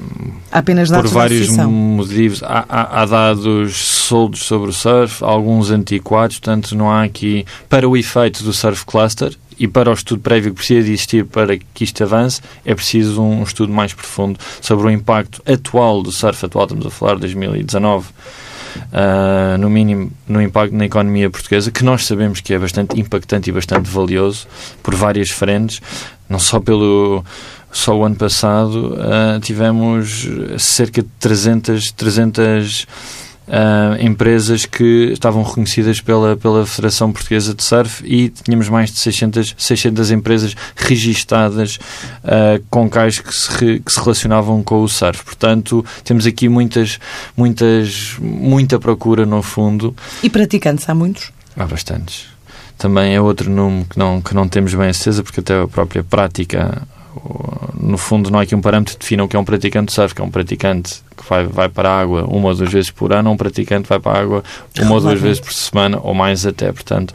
há 0.52 0.60
apenas 0.60 0.88
dados 0.88 1.10
Por 1.10 1.18
vários 1.18 1.48
motivos. 1.56 2.40
Há, 2.44 2.64
há, 2.68 3.02
há, 3.02 3.06
dados 3.06 3.76
soldos 3.76 4.44
sobre 4.44 4.70
o 4.70 4.72
surf, 4.72 5.24
alguns 5.24 5.72
antiquados, 5.72 6.38
portanto, 6.38 6.76
não 6.76 6.88
há 6.88 7.02
aqui. 7.02 7.44
Para 7.68 7.88
o 7.88 7.96
efeito 7.96 8.44
do 8.44 8.52
Surf 8.52 8.86
Cluster, 8.86 9.36
e 9.58 9.68
para 9.68 9.90
o 9.90 9.92
estudo 9.92 10.20
prévio 10.20 10.50
que 10.50 10.56
precisa 10.56 10.82
de 10.82 10.92
existir 10.92 11.24
para 11.24 11.56
que 11.56 11.84
isto 11.84 12.02
avance, 12.02 12.40
é 12.64 12.74
preciso 12.74 13.22
um 13.22 13.42
estudo 13.42 13.72
mais 13.72 13.94
profundo 13.94 14.38
sobre 14.60 14.86
o 14.86 14.90
impacto 14.90 15.42
atual 15.50 16.02
do 16.02 16.12
surf 16.12 16.44
atual, 16.44 16.64
estamos 16.64 16.86
a 16.86 16.90
falar 16.90 17.14
de 17.14 17.20
2019, 17.22 18.08
Uh, 18.74 19.58
no 19.58 19.68
mínimo 19.68 20.10
no 20.26 20.40
impacto 20.40 20.74
na 20.74 20.86
economia 20.86 21.28
portuguesa, 21.28 21.70
que 21.70 21.84
nós 21.84 22.06
sabemos 22.06 22.40
que 22.40 22.54
é 22.54 22.58
bastante 22.58 22.98
impactante 22.98 23.50
e 23.50 23.52
bastante 23.52 23.90
valioso 23.90 24.46
por 24.82 24.94
várias 24.94 25.28
frentes, 25.28 25.82
não 26.26 26.38
só 26.38 26.58
pelo 26.58 27.22
só 27.70 27.94
o 27.94 28.02
ano 28.02 28.16
passado 28.16 28.94
uh, 28.94 29.38
tivemos 29.40 30.26
cerca 30.58 31.02
de 31.02 31.08
300, 31.20 31.92
300 31.92 32.86
Uh, 33.42 34.00
empresas 34.00 34.64
que 34.64 35.10
estavam 35.12 35.42
reconhecidas 35.42 36.00
pela, 36.00 36.36
pela 36.36 36.64
Federação 36.64 37.12
Portuguesa 37.12 37.52
de 37.52 37.62
Surf 37.62 38.02
e 38.06 38.28
tínhamos 38.28 38.68
mais 38.68 38.92
de 38.92 38.98
600, 39.00 39.56
600 39.58 40.10
empresas 40.12 40.54
registadas 40.76 41.76
uh, 42.22 42.62
com 42.70 42.88
cais 42.88 43.18
que 43.18 43.34
se, 43.34 43.80
que 43.80 43.92
se 43.92 44.00
relacionavam 44.00 44.62
com 44.62 44.82
o 44.82 44.88
surf. 44.88 45.24
Portanto, 45.24 45.84
temos 46.04 46.24
aqui 46.24 46.48
muitas, 46.48 47.00
muitas, 47.36 48.16
muita 48.20 48.78
procura 48.78 49.26
no 49.26 49.42
fundo. 49.42 49.94
E 50.22 50.30
praticantes, 50.30 50.88
há 50.88 50.94
muitos? 50.94 51.32
Há 51.56 51.66
bastantes. 51.66 52.26
Também 52.78 53.14
é 53.14 53.20
outro 53.20 53.50
número 53.50 53.86
que 53.86 53.98
não, 53.98 54.20
que 54.20 54.34
não 54.34 54.48
temos 54.48 54.74
bem 54.74 54.88
a 54.88 54.94
certeza, 54.94 55.22
porque 55.22 55.40
até 55.40 55.60
a 55.60 55.68
própria 55.68 56.02
prática 56.02 56.82
no 57.78 57.98
fundo 57.98 58.30
não 58.30 58.38
há 58.38 58.42
aqui 58.42 58.54
um 58.54 58.60
parâmetro 58.60 58.94
que 58.94 59.00
defina 59.00 59.24
o 59.24 59.28
que 59.28 59.36
é 59.36 59.38
um 59.38 59.44
praticante 59.44 59.86
de 59.86 59.92
surf, 59.92 60.14
que 60.14 60.22
é 60.22 60.24
um 60.24 60.30
praticante 60.30 61.02
que 61.16 61.28
vai, 61.28 61.46
vai 61.46 61.68
para 61.68 61.90
a 61.90 62.00
água 62.00 62.24
uma 62.24 62.48
ou 62.48 62.54
duas 62.54 62.70
vezes 62.70 62.90
por 62.90 63.12
ano, 63.12 63.30
um 63.30 63.36
praticante 63.36 63.88
vai 63.88 63.98
para 63.98 64.18
a 64.18 64.22
água 64.22 64.44
uma 64.80 64.94
ou 64.94 65.00
duas 65.00 65.20
vezes 65.20 65.40
por 65.40 65.52
semana, 65.52 65.98
ou 66.02 66.14
mais 66.14 66.46
até, 66.46 66.72
portanto 66.72 67.14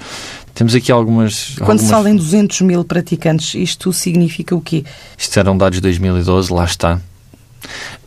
temos 0.53 0.73
aqui 0.73 0.91
algumas... 0.91 1.49
Quando 1.57 1.61
algumas... 1.61 1.81
se 1.81 1.89
fala 1.89 2.09
em 2.09 2.15
200 2.15 2.61
mil 2.61 2.83
praticantes, 2.83 3.53
isto 3.53 3.93
significa 3.93 4.55
o 4.55 4.61
quê? 4.61 4.83
Isto 5.15 5.39
eram 5.39 5.55
dados 5.55 5.77
de 5.77 5.81
2012, 5.81 6.51
lá 6.51 6.65
está. 6.65 6.99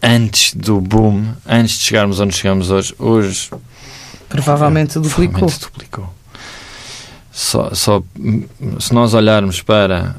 Antes 0.02 0.52
do 0.54 0.80
boom, 0.80 1.26
antes 1.46 1.78
de 1.78 1.84
chegarmos 1.84 2.18
onde 2.18 2.34
chegamos 2.34 2.72
hoje, 2.72 2.92
hoje... 2.98 3.50
Provavelmente 4.28 4.94
duplicou. 4.94 5.48
Provavelmente 5.48 5.60
duplicou. 5.60 6.19
Só, 7.42 7.70
só, 7.72 8.02
se 8.78 8.92
nós 8.92 9.14
olharmos 9.14 9.62
para, 9.62 10.14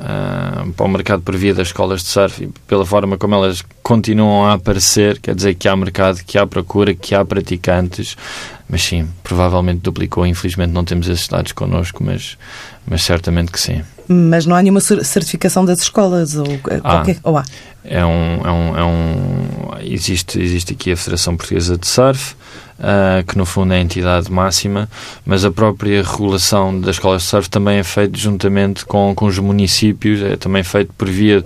uh, 0.66 0.72
para 0.72 0.86
o 0.88 0.90
mercado 0.90 1.22
por 1.22 1.38
via 1.38 1.54
das 1.54 1.68
escolas 1.68 2.02
de 2.02 2.08
surf 2.08 2.44
e 2.44 2.48
pela 2.66 2.84
forma 2.84 3.16
como 3.16 3.36
elas 3.36 3.64
continuam 3.84 4.48
a 4.48 4.54
aparecer, 4.54 5.20
quer 5.20 5.36
dizer 5.36 5.54
que 5.54 5.68
há 5.68 5.76
mercado, 5.76 6.20
que 6.26 6.36
há 6.36 6.48
procura, 6.48 6.96
que 6.96 7.14
há 7.14 7.24
praticantes, 7.24 8.18
mas 8.68 8.82
sim, 8.82 9.08
provavelmente 9.24 9.82
duplicou. 9.82 10.26
Infelizmente 10.26 10.72
não 10.72 10.84
temos 10.84 11.08
esses 11.08 11.28
dados 11.28 11.52
connosco, 11.52 12.04
mas, 12.04 12.40
mas 12.88 13.04
certamente 13.04 13.52
que 13.52 13.60
sim. 13.60 13.84
Mas 14.08 14.48
não 14.48 14.56
há 14.56 14.64
nenhuma 14.64 14.82
certificação 14.82 15.64
das 15.64 15.80
escolas 15.80 16.36
ou 16.36 16.48
qualquer. 16.58 17.18
Ah, 17.18 17.30
ou 17.30 17.38
há? 17.38 17.46
É 17.84 18.04
um, 18.04 18.42
é 18.44 18.52
um, 18.52 18.78
é 18.78 18.84
um, 18.84 19.80
existe, 19.82 20.42
existe 20.42 20.74
aqui 20.74 20.92
a 20.92 20.98
Federação 20.98 21.38
Portuguesa 21.38 21.78
de 21.78 21.86
Surf, 21.86 22.36
uh, 22.82 23.24
que 23.26 23.38
no 23.38 23.46
fundo 23.46 23.74
é 23.74 23.78
a 23.78 23.82
entidade 23.82 24.32
máxima, 24.32 24.90
mas 25.26 25.46
a 25.46 25.52
própria 25.52 26.04
regulação 26.04 26.80
das 26.80 26.96
escolas 26.96 27.22
de 27.22 27.28
surf 27.30 27.50
também 27.50 27.78
é 27.78 27.84
feita 27.84 28.18
juntamente 28.18 28.86
com, 28.86 29.14
com 29.16 29.26
os 29.26 29.40
municípios, 29.40 30.22
é 30.22 30.36
também 30.36 30.64
feito 30.64 30.92
por 30.98 31.08
via 31.08 31.44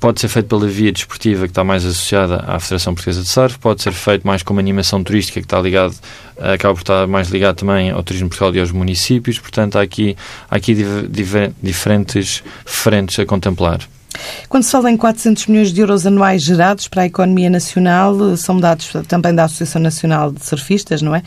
pode 0.00 0.20
ser 0.20 0.28
feito 0.28 0.46
pela 0.46 0.66
via 0.66 0.92
desportiva 0.92 1.44
que 1.46 1.50
está 1.50 1.64
mais 1.64 1.84
associada 1.84 2.44
à 2.46 2.60
Federação 2.60 2.94
Portuguesa 2.94 3.20
de 3.20 3.28
Surf, 3.28 3.58
pode 3.58 3.82
ser 3.82 3.92
feito 3.92 4.24
mais 4.24 4.44
como 4.44 4.60
animação 4.60 5.02
turística 5.02 5.40
que 5.40 5.46
está 5.46 5.60
ligado, 5.60 5.92
acaba 6.38 6.72
por 6.72 6.82
estar 6.82 7.06
mais 7.08 7.28
ligado 7.30 7.56
também 7.56 7.90
ao 7.90 8.00
turismo 8.02 8.28
portugal 8.28 8.54
e 8.54 8.60
aos 8.60 8.70
municípios, 8.70 9.40
portanto 9.40 9.76
há 9.76 9.82
aqui, 9.82 10.16
há 10.48 10.54
aqui 10.54 10.76
diferentes 11.60 12.44
frentes 12.64 13.18
a 13.18 13.26
contemplar. 13.26 13.80
Quando 14.48 14.62
se 14.62 14.70
fala 14.70 14.90
em 14.90 14.96
400 14.96 15.46
milhões 15.46 15.72
de 15.72 15.80
euros 15.80 16.06
anuais 16.06 16.42
gerados 16.42 16.88
para 16.88 17.02
a 17.02 17.06
economia 17.06 17.50
nacional, 17.50 18.36
são 18.36 18.58
dados 18.58 18.92
também 19.06 19.34
da 19.34 19.44
Associação 19.44 19.80
Nacional 19.80 20.32
de 20.32 20.44
Surfistas, 20.44 21.02
não 21.02 21.14
é? 21.14 21.22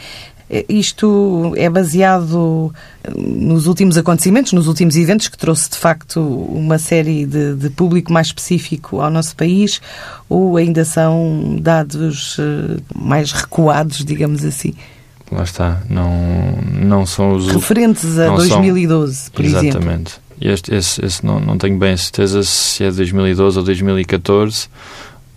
Isto 0.67 1.53
é 1.55 1.69
baseado 1.69 2.73
nos 3.15 3.67
últimos 3.67 3.97
acontecimentos, 3.97 4.51
nos 4.51 4.67
últimos 4.67 4.97
eventos, 4.97 5.29
que 5.29 5.37
trouxe 5.37 5.69
de 5.69 5.77
facto 5.77 6.19
uma 6.19 6.77
série 6.77 7.25
de, 7.25 7.55
de 7.55 7.69
público 7.69 8.11
mais 8.11 8.27
específico 8.27 8.99
ao 8.99 9.09
nosso 9.09 9.33
país, 9.33 9.79
ou 10.27 10.57
ainda 10.57 10.83
são 10.83 11.57
dados 11.61 12.35
eh, 12.37 12.81
mais 12.93 13.31
recuados, 13.31 14.03
digamos 14.03 14.43
assim? 14.43 14.73
Lá 15.31 15.43
está, 15.43 15.81
não, 15.89 16.11
não 16.61 17.05
são 17.05 17.35
os. 17.35 17.47
Referentes 17.47 18.19
a 18.19 18.35
2012, 18.35 19.15
são... 19.15 19.31
por 19.31 19.45
Exatamente. 19.45 19.69
exemplo. 19.69 19.87
Exatamente. 19.87 20.21
Este, 20.41 20.73
esse, 20.73 21.25
não, 21.25 21.39
não 21.39 21.57
tenho 21.57 21.77
bem 21.77 21.93
a 21.93 21.97
certeza 21.97 22.43
se 22.43 22.83
é 22.83 22.91
2012 22.91 23.59
ou 23.59 23.63
2014. 23.63 24.67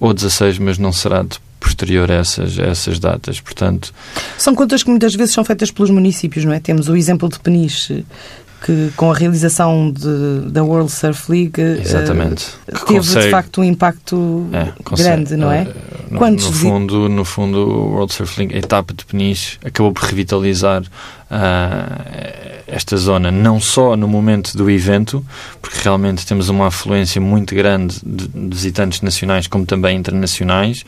ou 0.00 0.12
16, 0.12 0.58
mas 0.58 0.78
não 0.78 0.92
será 0.92 1.22
de 1.22 1.38
posterior 1.60 2.10
a 2.10 2.14
essas, 2.14 2.58
a 2.58 2.64
essas 2.64 2.98
datas. 2.98 3.40
Portanto, 3.40 3.94
são 4.36 4.54
contas 4.54 4.82
que 4.82 4.90
muitas 4.90 5.14
vezes 5.14 5.34
são 5.34 5.44
feitas 5.44 5.70
pelos 5.70 5.90
municípios, 5.90 6.44
não 6.44 6.52
é? 6.52 6.60
Temos 6.60 6.88
o 6.88 6.96
exemplo 6.96 7.28
de 7.28 7.40
Peniche, 7.40 8.04
que 8.64 8.90
com 8.96 9.12
a 9.12 9.14
realização 9.14 9.92
de, 9.92 10.50
da 10.50 10.64
World 10.64 10.90
Surf 10.90 11.30
League. 11.30 11.60
Uh, 11.60 11.82
teve 12.64 12.80
consegue, 12.80 13.26
de 13.26 13.30
facto 13.30 13.60
um 13.60 13.64
impacto 13.64 14.46
é, 14.52 14.72
grande, 14.96 15.36
não 15.36 15.52
é? 15.52 15.62
Uh, 16.10 16.16
Quantos 16.16 16.46
no, 16.46 16.52
fundo, 16.52 17.08
no 17.10 17.24
fundo, 17.26 17.58
o 17.58 17.92
World 17.92 18.14
Surf 18.14 18.38
League, 18.38 18.54
a 18.54 18.58
etapa 18.58 18.94
de 18.94 19.04
Peniche, 19.04 19.58
acabou 19.62 19.92
por 19.92 20.04
revitalizar 20.04 20.82
uh, 20.82 22.54
esta 22.66 22.96
zona, 22.96 23.30
não 23.30 23.60
só 23.60 23.96
no 23.96 24.08
momento 24.08 24.56
do 24.56 24.70
evento, 24.70 25.24
porque 25.60 25.78
realmente 25.82 26.24
temos 26.24 26.48
uma 26.48 26.68
afluência 26.68 27.20
muito 27.20 27.54
grande 27.54 27.98
de 28.02 28.56
visitantes 28.56 29.02
nacionais 29.02 29.46
como 29.46 29.66
também 29.66 29.98
internacionais, 29.98 30.84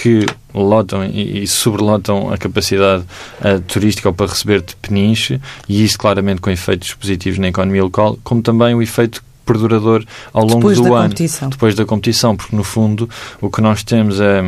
que 0.00 0.26
lotam 0.54 1.04
e, 1.04 1.42
e 1.42 1.46
sobrelotam 1.46 2.32
a 2.32 2.38
capacidade 2.38 3.04
uh, 3.40 3.60
turística 3.66 4.08
ou 4.08 4.14
para 4.14 4.26
receber 4.26 4.62
de 4.62 4.74
peniche, 4.76 5.40
e 5.68 5.84
isso 5.84 5.98
claramente 5.98 6.40
com 6.40 6.50
efeitos 6.50 6.94
positivos 6.94 7.38
na 7.38 7.48
economia 7.48 7.84
local, 7.84 8.18
como 8.24 8.40
também 8.40 8.74
o 8.74 8.80
efeito 8.80 9.22
perdurador 9.44 10.04
ao 10.32 10.42
longo 10.42 10.56
depois 10.56 10.78
do 10.78 10.94
ano, 10.94 11.08
competição. 11.08 11.48
depois 11.48 11.74
da 11.74 11.84
competição, 11.84 12.36
porque 12.36 12.54
no 12.54 12.64
fundo 12.64 13.10
o 13.40 13.50
que 13.50 13.60
nós 13.60 13.82
temos 13.82 14.20
é, 14.20 14.42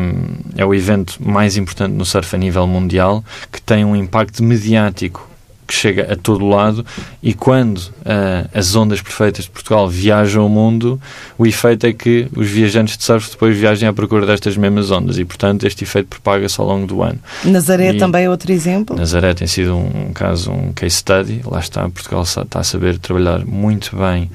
é 0.56 0.64
o 0.64 0.72
evento 0.72 1.16
mais 1.20 1.56
importante 1.56 1.92
no 1.92 2.04
surf 2.04 2.34
a 2.34 2.38
nível 2.38 2.66
mundial, 2.66 3.24
que 3.50 3.60
tem 3.60 3.84
um 3.84 3.96
impacto 3.96 4.42
mediático 4.42 5.28
que 5.72 5.78
chega 5.78 6.12
a 6.12 6.16
todo 6.16 6.46
lado 6.46 6.84
e 7.22 7.32
quando 7.32 7.78
uh, 7.78 8.48
as 8.52 8.76
ondas 8.76 9.00
perfeitas 9.00 9.46
de 9.46 9.50
Portugal 9.50 9.88
viajam 9.88 10.46
o 10.46 10.48
mundo, 10.48 11.00
o 11.38 11.46
efeito 11.46 11.86
é 11.86 11.92
que 11.94 12.28
os 12.36 12.46
viajantes 12.46 12.98
de 12.98 13.04
surf 13.04 13.30
depois 13.30 13.56
viajem 13.56 13.88
à 13.88 13.92
procura 13.92 14.26
destas 14.26 14.54
mesmas 14.54 14.90
ondas 14.90 15.16
e, 15.18 15.24
portanto, 15.24 15.66
este 15.66 15.84
efeito 15.84 16.08
propaga-se 16.08 16.60
ao 16.60 16.66
longo 16.66 16.86
do 16.86 17.02
ano. 17.02 17.18
Nazaré 17.42 17.94
e 17.94 17.98
também 17.98 18.24
é 18.24 18.30
outro 18.30 18.52
exemplo? 18.52 18.94
Nazaré 18.94 19.32
tem 19.32 19.46
sido 19.46 19.74
um 19.74 20.12
caso, 20.12 20.52
um 20.52 20.72
case 20.74 20.96
study. 20.96 21.40
Lá 21.44 21.60
está, 21.60 21.88
Portugal 21.88 22.22
está 22.22 22.60
a 22.60 22.64
saber 22.64 22.98
trabalhar 22.98 23.44
muito 23.46 23.96
bem 23.96 24.30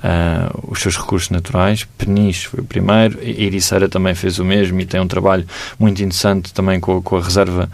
uh, 0.00 0.70
os 0.70 0.80
seus 0.80 0.96
recursos 0.96 1.30
naturais. 1.30 1.86
Peniche 1.96 2.48
foi 2.48 2.60
o 2.60 2.64
primeiro, 2.64 3.18
Ericeira 3.22 3.88
também 3.88 4.14
fez 4.14 4.38
o 4.38 4.44
mesmo 4.44 4.80
e 4.80 4.86
tem 4.86 5.00
um 5.00 5.06
trabalho 5.06 5.46
muito 5.78 6.02
interessante 6.02 6.52
também 6.52 6.80
com, 6.80 7.00
com 7.02 7.16
a 7.16 7.22
reserva 7.22 7.70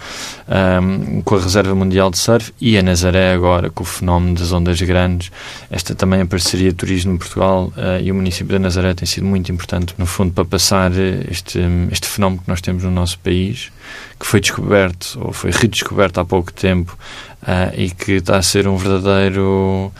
um, 0.49 1.23
com 1.23 1.37
a 1.37 1.40
reserva 1.40 1.75
mundial 1.75 2.11
de 2.11 2.18
surf 2.18 2.52
e 2.61 2.76
a 2.78 2.83
Nazaré 2.83 3.33
agora 3.33 3.71
com 3.71 3.83
o 3.83 3.87
fenómeno 3.87 4.35
das 4.35 4.52
ondas 4.52 4.80
grandes. 4.80 5.30
Esta 5.71 5.95
também 5.95 6.21
a 6.21 6.26
parceria 6.26 6.73
Turismo 6.73 7.12
em 7.12 7.16
Portugal 7.16 7.73
uh, 7.76 8.02
e 8.02 8.11
o 8.11 8.14
município 8.14 8.52
da 8.52 8.59
Nazaré 8.59 8.95
tem 8.95 9.06
sido 9.06 9.26
muito 9.26 9.50
importante 9.50 9.95
no 9.99 10.06
fundo 10.06 10.33
para 10.33 10.45
passar 10.45 10.92
este 11.30 11.61
este 11.90 12.06
fenómeno 12.06 12.42
que 12.42 12.49
nós 12.49 12.61
temos 12.61 12.85
no 12.85 12.90
nosso 12.90 13.18
país 13.18 13.71
que 14.18 14.26
foi 14.26 14.40
descoberto 14.40 15.18
ou 15.21 15.33
foi 15.33 15.50
redescoberto 15.50 16.21
há 16.21 16.25
pouco 16.25 16.52
tempo 16.52 16.97
uh, 17.42 17.75
e 17.76 17.90
que 17.90 18.12
está 18.12 18.37
a 18.37 18.42
ser 18.42 18.66
um 18.66 18.76
verdadeiro 18.76 19.92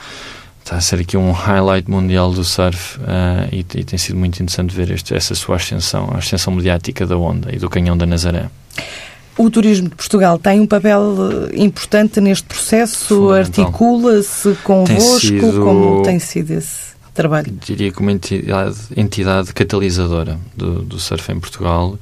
está 0.67 0.75
a 0.75 0.81
ser 0.81 0.99
aqui 0.99 1.15
um 1.15 1.31
highlight 1.31 1.89
mundial 1.89 2.31
do 2.31 2.43
surf 2.43 2.99
uh, 2.99 3.47
e, 3.53 3.59
e, 3.59 3.83
tem 3.85 3.97
sido 3.97 4.17
muito 4.17 4.35
interessante 4.43 4.75
ver 4.75 4.91
este, 4.91 5.15
essa 5.15 5.33
sua 5.33 5.55
ascensão, 5.55 6.09
a 6.13 6.17
ascensão 6.17 6.53
mediática 6.53 7.05
da 7.05 7.17
onda 7.17 7.55
e 7.55 7.57
do 7.57 7.69
canhão 7.69 7.97
da 7.97 8.05
Nazaré. 8.05 8.49
O 9.37 9.49
turismo 9.49 9.87
de 9.87 9.95
Portugal 9.95 10.37
tem 10.37 10.59
um 10.59 10.67
papel 10.67 11.15
eh, 11.51 11.63
importante 11.63 12.19
neste 12.19 12.43
processo? 12.47 13.31
Articula-se 13.31 14.55
convosco? 14.63 15.19
Sido, 15.19 15.61
como 15.61 16.01
tem 16.01 16.17
sido 16.17 16.51
esse 16.51 16.95
trabalho? 17.13 17.53
Diria 17.63 17.91
como 17.91 18.09
entidade, 18.09 18.77
entidade 18.95 19.53
catalisadora 19.53 20.39
do, 20.55 20.81
do 20.81 20.99
surf 20.99 21.31
em 21.31 21.39
Portugal 21.39 21.99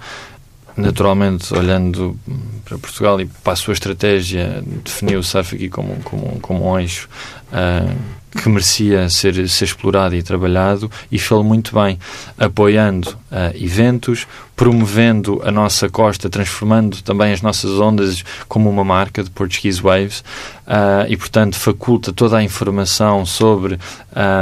naturalmente, 0.78 1.54
olhando 1.54 2.18
para 2.64 2.78
Portugal 2.78 3.20
e 3.22 3.26
para 3.26 3.54
a 3.54 3.56
sua 3.56 3.74
estratégia, 3.74 4.64
definiu 4.84 5.20
o 5.20 5.24
surf 5.24 5.56
aqui 5.56 5.70
como, 5.70 5.96
como, 6.04 6.40
como 6.40 6.72
um 6.72 6.80
eixo 6.80 7.08
uh, 7.52 7.96
que 8.42 8.50
merecia 8.50 9.08
ser, 9.10 9.48
ser 9.48 9.66
explorado 9.66 10.16
e 10.16 10.22
trabalhado 10.22 10.92
e 11.12 11.18
fez 11.18 11.42
muito 11.44 11.74
bem, 11.74 11.98
apoiando 12.38 13.10
uh, 13.10 13.56
eventos, 13.56 14.28
promovendo 14.56 15.42
a 15.46 15.52
nossa 15.52 15.90
costa, 15.90 16.30
transformando 16.30 17.02
também 17.02 17.32
as 17.32 17.42
nossas 17.42 17.72
ondas 17.80 18.24
como 18.48 18.70
uma 18.70 18.84
marca 18.84 19.24
de 19.24 19.30
Portuguese 19.30 19.82
Waves 19.82 20.20
uh, 20.68 21.06
e, 21.08 21.16
portanto, 21.16 21.56
faculta 21.56 22.12
toda 22.12 22.38
a 22.38 22.44
informação 22.44 23.26
sobre 23.26 23.80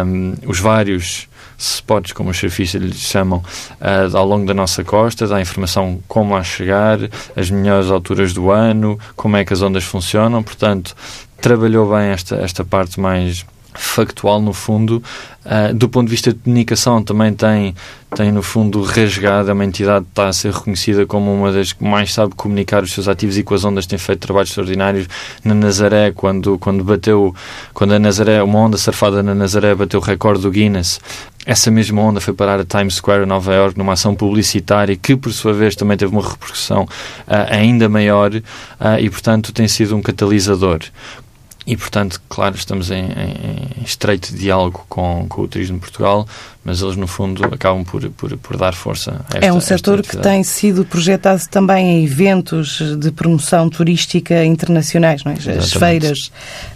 um, 0.06 0.34
os 0.48 0.60
vários 0.60 1.28
spots, 1.64 2.12
como 2.12 2.30
os 2.30 2.38
surfistas 2.38 2.82
lhes 2.82 2.98
chamam, 2.98 3.40
uh, 3.40 4.18
ao 4.18 4.26
longo 4.26 4.46
da 4.46 4.54
nossa 4.54 4.84
costa, 4.84 5.28
dá 5.28 5.42
informação 5.42 6.00
como 6.08 6.34
lá 6.34 6.44
chegar, 6.44 7.00
as 7.36 7.50
melhores 7.50 7.90
alturas 7.90 8.34
do 8.34 8.52
ano, 8.52 9.00
como 9.16 9.38
é 9.38 9.46
que 9.46 9.54
as 9.54 9.62
ondas 9.62 9.84
funcionam, 9.84 10.44
portanto, 10.44 10.96
trabalhou 11.42 11.90
bem 11.90 12.10
esta, 12.10 12.36
esta 12.36 12.64
parte 12.64 13.00
mais 13.00 13.46
factual, 13.74 14.42
no 14.42 14.54
fundo, 14.54 15.04
uh, 15.46 15.74
do 15.74 15.90
ponto 15.90 16.06
de 16.06 16.12
vista 16.12 16.32
de 16.32 16.40
comunicação, 16.40 17.02
também 17.04 17.34
tem, 17.34 17.76
tem, 18.16 18.32
no 18.32 18.44
fundo, 18.44 18.82
rasgado. 18.84 19.50
É 19.50 19.54
uma 19.54 19.66
entidade 19.66 20.06
que 20.06 20.12
está 20.12 20.28
a 20.28 20.34
ser 20.34 20.54
reconhecida 20.54 21.06
como 21.06 21.34
uma 21.34 21.52
das 21.52 21.74
que 21.74 21.84
mais 21.84 22.14
sabe 22.14 22.36
comunicar 22.36 22.84
os 22.84 22.92
seus 22.92 23.08
ativos 23.08 23.38
e 23.38 23.44
com 23.44 23.54
as 23.54 23.66
ondas 23.66 23.86
tem 23.86 23.98
feito 23.98 24.20
trabalhos 24.20 24.50
extraordinários. 24.50 25.08
Na 25.44 25.54
Nazaré, 25.54 26.12
quando, 26.12 26.58
quando 26.60 26.84
bateu, 26.84 27.36
quando 27.74 27.94
a 27.94 28.00
Nazaré, 28.00 28.42
uma 28.44 28.60
onda 28.60 28.78
surfada 28.78 29.24
na 29.24 29.34
Nazaré 29.34 29.74
bateu 29.76 30.00
o 30.00 30.04
recorde 30.04 30.42
do 30.42 30.52
Guinness, 30.52 31.00
essa 31.46 31.70
mesma 31.70 32.02
onda 32.02 32.22
foi 32.22 32.34
parar 32.34 32.60
a 32.60 32.66
Times 32.66 32.96
Square, 32.96 33.26
Nova 33.26 33.54
York, 33.54 33.78
numa 33.78 33.94
ação 33.94 34.16
publicitária 34.16 34.96
que, 34.96 35.16
por 35.16 35.32
sua 35.34 35.54
vez, 35.54 35.76
também 35.76 35.98
teve 35.98 36.12
uma 36.12 36.22
repercussão 36.22 36.84
uh, 36.84 36.88
ainda 37.50 37.90
maior 37.90 38.34
uh, 38.34 38.42
e, 39.00 39.10
portanto, 39.10 39.52
tem 39.52 39.68
sido 39.68 39.96
um 39.96 40.02
catalisador. 40.02 40.80
E, 41.66 41.78
portanto, 41.78 42.22
claro, 42.28 42.56
estamos 42.56 42.92
em, 42.92 43.06
em, 43.06 43.84
estreito 43.84 44.36
diálogo 44.36 44.86
com, 44.90 45.26
com 45.30 45.44
o 45.44 45.48
Turismo 45.48 45.78
de 45.78 45.82
Portugal, 45.82 46.28
mas 46.64 46.82
eles, 46.82 46.98
no 46.98 47.08
fundo, 47.08 47.44
acabam 47.46 47.86
por, 47.86 48.10
por, 48.12 48.38
por 48.38 48.58
dar 48.58 48.74
força 48.74 49.12
a 49.34 49.38
esta 49.38 49.46
É 49.46 49.54
um 49.54 49.62
setor 49.62 50.02
que 50.02 50.18
tem 50.18 50.44
sido 50.44 50.84
projetado 50.84 51.42
também 51.50 51.88
em 51.88 52.04
eventos 52.06 52.98
de 52.98 53.12
promoção 53.12 53.70
turística 53.70 54.44
internacionais, 54.44 55.24
não 55.24 55.32
é? 55.32 55.36
as 55.58 55.72
feiras 55.74 56.32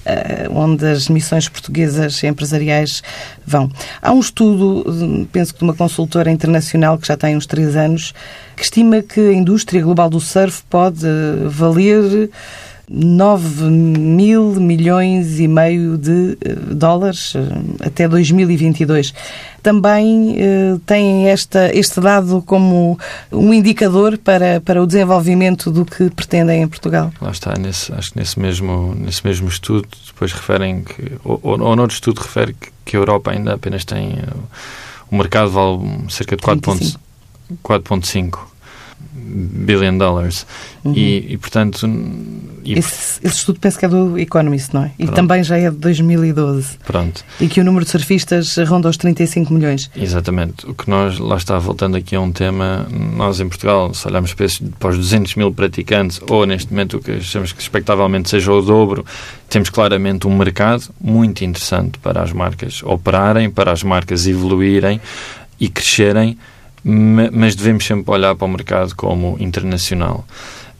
uh, 0.05 0.57
onde 0.57 0.85
as 0.85 1.09
missões 1.09 1.49
portuguesas 1.49 2.23
empresariais 2.23 3.03
vão. 3.45 3.69
Há 4.01 4.13
um 4.13 4.19
estudo, 4.19 5.27
penso 5.31 5.53
que 5.53 5.59
de 5.59 5.65
uma 5.65 5.73
consultora 5.73 6.31
internacional 6.31 6.97
que 6.97 7.07
já 7.07 7.17
tem 7.17 7.35
uns 7.35 7.45
três 7.45 7.75
anos, 7.75 8.13
que 8.55 8.63
estima 8.63 9.01
que 9.01 9.19
a 9.19 9.33
indústria 9.33 9.81
global 9.81 10.09
do 10.09 10.19
surf 10.19 10.63
pode 10.69 11.05
valer 11.45 12.29
9 12.89 13.65
mil 13.65 14.55
milhões 14.55 15.41
e 15.41 15.47
meio 15.47 15.97
de 15.97 16.37
eh, 16.39 16.53
dólares 16.73 17.33
eh, 17.35 17.85
até 17.85 18.07
2022. 18.07 19.13
Também 19.61 20.37
eh, 20.39 20.77
tem 20.85 21.27
esta, 21.27 21.69
este 21.75 21.99
dado 21.99 22.41
como 22.43 22.97
um 23.29 23.53
indicador 23.53 24.17
para, 24.17 24.61
para 24.61 24.81
o 24.81 24.87
desenvolvimento 24.87 25.69
do 25.69 25.83
que 25.83 26.09
pretendem 26.09 26.61
em 26.61 26.67
Portugal. 26.67 27.11
Lá 27.19 27.31
está, 27.31 27.55
nesse, 27.59 27.91
acho 27.91 28.13
que 28.13 28.19
nesse 28.19 28.39
mesmo, 28.39 28.95
nesse 28.95 29.25
mesmo 29.25 29.49
estudo, 29.49 29.85
depois 30.05 30.31
referem 30.31 30.83
que, 30.83 31.11
ou, 31.25 31.41
ou, 31.43 31.59
ou 31.59 31.75
noutro 31.75 31.93
estudo 31.93 32.21
refere 32.21 32.53
que, 32.53 32.69
que 32.85 32.95
a 32.95 32.99
Europa 32.99 33.31
ainda 33.31 33.55
apenas 33.55 33.83
tem, 33.83 34.17
o 35.11 35.17
mercado 35.17 35.51
vale 35.51 36.09
cerca 36.09 36.37
de 36.37 36.41
4,5 36.41 38.39
billion 39.27 39.97
dollars. 39.97 40.45
Uhum. 40.83 40.93
E, 40.95 41.33
e, 41.33 41.37
portanto. 41.37 41.87
E... 42.63 42.77
Esse, 42.77 43.19
esse, 43.23 43.37
estudo 43.37 43.59
penso 43.59 43.77
que 43.77 43.85
é 43.85 43.87
do 43.89 44.17
Economist, 44.17 44.73
não 44.73 44.83
é? 44.83 44.91
E 44.97 45.05
Pronto. 45.05 45.15
também 45.15 45.43
já 45.43 45.57
é 45.57 45.69
de 45.69 45.77
2012. 45.77 46.77
Pronto. 46.85 47.23
E 47.39 47.47
que 47.47 47.59
o 47.59 47.63
número 47.63 47.85
de 47.85 47.91
surfistas 47.91 48.57
ronda 48.67 48.89
os 48.89 48.97
35 48.97 49.53
milhões. 49.53 49.89
Exatamente. 49.95 50.65
O 50.65 50.73
que 50.73 50.89
nós, 50.89 51.19
lá 51.19 51.37
está, 51.37 51.57
voltando 51.59 51.97
aqui 51.97 52.15
a 52.15 52.21
um 52.21 52.31
tema, 52.31 52.87
nós 52.89 53.39
em 53.39 53.47
Portugal, 53.47 53.93
se 53.93 54.07
olharmos 54.07 54.33
para, 54.33 54.47
para 54.79 54.89
os 54.89 54.97
200 54.97 55.35
mil 55.35 55.51
praticantes, 55.51 56.21
ou 56.29 56.45
neste 56.45 56.71
momento 56.71 56.97
o 56.97 56.99
que 56.99 57.11
achamos 57.11 57.51
que 57.51 57.61
expectavelmente 57.61 58.29
seja 58.29 58.51
o 58.51 58.61
dobro, 58.61 59.05
temos 59.49 59.69
claramente 59.69 60.27
um 60.27 60.35
mercado 60.35 60.83
muito 60.99 61.43
interessante 61.43 61.97
para 61.99 62.21
as 62.21 62.33
marcas 62.33 62.81
operarem, 62.83 63.49
para 63.49 63.71
as 63.71 63.83
marcas 63.83 64.27
evoluírem 64.27 64.99
e 65.59 65.69
crescerem 65.69 66.37
mas 66.83 67.55
devemos 67.55 67.85
sempre 67.85 68.11
olhar 68.11 68.35
para 68.35 68.45
o 68.45 68.49
mercado 68.49 68.95
como 68.95 69.37
internacional 69.39 70.25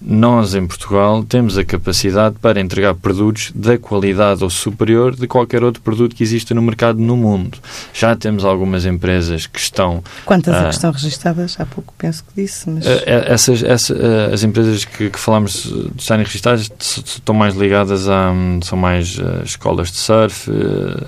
nós 0.02 0.54
em 0.54 0.66
Portugal 0.66 1.24
temos 1.24 1.58
a 1.58 1.64
capacidade 1.64 2.36
para 2.40 2.60
entregar 2.60 2.94
produtos 2.94 3.52
da 3.54 3.78
qualidade 3.78 4.44
ou 4.44 4.50
superior 4.50 5.16
de 5.16 5.28
qualquer 5.28 5.64
outro 5.64 5.82
produto 5.82 6.16
que 6.16 6.24
exista 6.24 6.54
no 6.54 6.62
mercado 6.62 7.00
no 7.00 7.18
mundo. 7.18 7.58
Já 7.94 8.16
temos 8.16 8.46
algumas 8.46 8.86
empresas 8.86 9.48
que 9.48 9.60
estão. 9.60 10.04
Quantas 10.26 10.54
uh, 10.54 10.58
é 10.58 10.64
que 10.64 10.76
estão 10.76 10.92
registadas? 10.92 11.60
Há 11.60 11.66
pouco 11.66 11.94
penso 11.98 12.24
que 12.24 12.42
disse. 12.42 12.70
Mas... 12.70 12.86
Uh, 12.86 13.02
essas, 13.06 13.64
essa, 13.64 13.94
uh, 13.94 14.34
as 14.34 14.44
empresas 14.44 14.86
que, 14.86 15.10
que 15.10 15.20
falámos 15.20 15.64
de 15.64 16.02
estarem 16.02 16.24
registadas 16.24 16.70
estão 16.80 17.34
mais 17.34 17.56
ligadas 17.56 18.08
a. 18.08 18.32
Um, 18.32 18.60
são 18.62 18.78
mais 18.78 19.18
escolas 19.44 19.92
de 19.92 19.98
surf, 19.98 20.50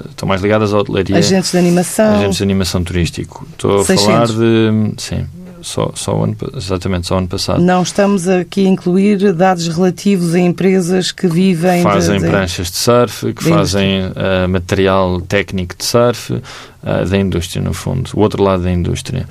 estão 0.09 0.27
mais 0.27 0.41
ligadas 0.41 0.73
à 0.73 0.77
hotelaria. 0.77 1.17
Agentes 1.17 1.51
de 1.51 1.57
animação. 1.57 2.15
Agentes 2.15 2.37
de 2.37 2.43
animação 2.43 2.83
turístico. 2.83 3.47
Estou 3.51 3.81
a 3.81 3.85
600. 3.85 4.05
falar 4.05 4.27
de. 4.27 4.93
Sim 4.97 5.27
só, 5.61 5.91
só 5.95 6.23
ano, 6.23 6.35
exatamente, 6.55 7.07
só 7.07 7.17
ano 7.17 7.27
passado. 7.27 7.61
Não 7.61 7.81
estamos 7.81 8.27
aqui 8.27 8.65
a 8.65 8.69
incluir 8.69 9.33
dados 9.33 9.67
relativos 9.67 10.33
a 10.33 10.39
empresas 10.39 11.11
que 11.11 11.27
vivem... 11.27 11.83
Fazem 11.83 12.17
de, 12.17 12.25
de, 12.25 12.29
pranchas 12.29 12.71
de 12.71 12.77
surf, 12.77 13.33
que 13.33 13.43
fazem 13.43 14.07
uh, 14.07 14.47
material 14.49 15.21
técnico 15.21 15.75
de 15.77 15.85
surf, 15.85 16.33
uh, 16.33 16.41
da 17.09 17.17
indústria, 17.17 17.61
no 17.61 17.73
fundo. 17.73 18.09
O 18.13 18.19
outro 18.19 18.43
lado 18.43 18.63
da 18.63 18.71
indústria. 18.71 19.27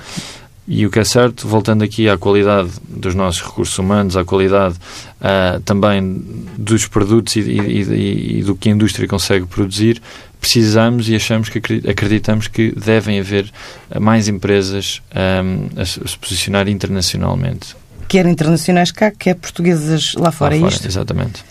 E 0.70 0.84
o 0.84 0.90
que 0.90 0.98
é 0.98 1.04
certo, 1.04 1.48
voltando 1.48 1.82
aqui 1.82 2.10
à 2.10 2.18
qualidade 2.18 2.68
dos 2.86 3.14
nossos 3.14 3.40
recursos 3.40 3.78
humanos, 3.78 4.18
à 4.18 4.24
qualidade 4.24 4.74
uh, 4.74 5.58
também 5.60 6.22
dos 6.58 6.86
produtos 6.86 7.36
e, 7.36 7.40
e, 7.40 8.40
e, 8.40 8.42
do 8.42 8.54
que 8.54 8.68
a 8.68 8.72
indústria 8.72 9.08
consegue 9.08 9.46
produzir, 9.46 10.02
precisamos 10.38 11.08
e 11.08 11.16
achamos 11.16 11.48
que 11.48 11.58
acreditamos 11.88 12.48
que 12.48 12.70
devem 12.78 13.18
haver 13.18 13.50
mais 13.98 14.28
empresas 14.28 15.00
um, 15.42 15.80
a 15.80 15.86
se 15.86 16.18
posicionar 16.18 16.68
internacionalmente. 16.68 17.74
Quer 18.06 18.26
internacionais 18.26 18.90
cá, 18.90 19.10
quer 19.10 19.36
portuguesas 19.36 20.12
lá 20.16 20.30
fora, 20.30 20.54
lá 20.54 20.60
fora 20.60 20.72
é 20.72 20.74
isto? 20.74 20.86
Exatamente. 20.86 21.42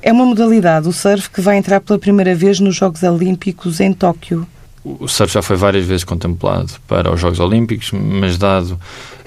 É 0.00 0.12
uma 0.12 0.24
modalidade, 0.24 0.86
o 0.86 0.92
surf, 0.92 1.28
que 1.28 1.40
vai 1.40 1.56
entrar 1.56 1.80
pela 1.80 1.98
primeira 1.98 2.36
vez 2.36 2.60
nos 2.60 2.76
Jogos 2.76 3.02
Olímpicos 3.02 3.80
em 3.80 3.92
Tóquio 3.92 4.46
o 4.84 5.06
surf 5.06 5.32
já 5.32 5.42
foi 5.42 5.56
várias 5.56 5.84
vezes 5.84 6.04
contemplado 6.04 6.72
para 6.88 7.12
os 7.12 7.20
Jogos 7.20 7.38
Olímpicos, 7.38 7.90
mas 7.92 8.38
dado 8.38 8.78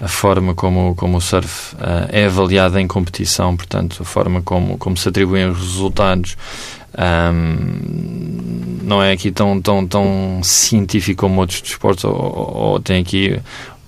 a 0.02 0.08
forma 0.08 0.56
como, 0.56 0.96
como 0.96 1.18
o 1.18 1.22
surf 1.22 1.76
uh, 1.76 2.10
é 2.10 2.26
avaliado 2.26 2.80
em 2.80 2.88
competição, 2.88 3.56
portanto, 3.56 4.02
a 4.02 4.06
forma 4.06 4.42
como, 4.42 4.78
como 4.78 4.98
se 4.98 5.08
atribuem 5.08 5.50
os 5.50 5.60
resultados, 5.60 6.36
um, 6.98 8.80
não 8.84 9.02
é 9.02 9.12
aqui 9.12 9.32
tão, 9.32 9.62
tão, 9.62 9.86
tão 9.86 10.42
científico 10.44 11.22
como 11.22 11.40
outros 11.42 11.62
desportos, 11.62 12.04
ou, 12.04 12.14
ou, 12.14 12.56
ou 12.56 12.80
tem 12.80 13.02
aqui 13.02 13.40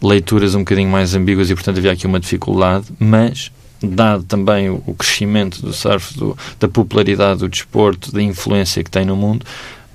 leituras 0.01 0.53
um 0.55 0.59
bocadinho 0.59 0.89
mais 0.89 1.15
ambíguas 1.15 1.49
e, 1.49 1.55
portanto, 1.55 1.79
havia 1.79 1.91
aqui 1.91 2.05
uma 2.05 2.19
dificuldade, 2.19 2.85
mas 2.99 3.51
dado 3.81 4.23
também 4.23 4.69
o, 4.69 4.95
crescimento 4.97 5.61
do 5.61 5.73
surf, 5.73 6.17
do, 6.17 6.37
da 6.59 6.67
popularidade 6.67 7.39
do 7.39 7.49
desporto, 7.49 8.11
da 8.11 8.21
influência 8.21 8.83
que 8.83 8.89
tem 8.89 9.05
no 9.05 9.15
mundo, 9.15 9.45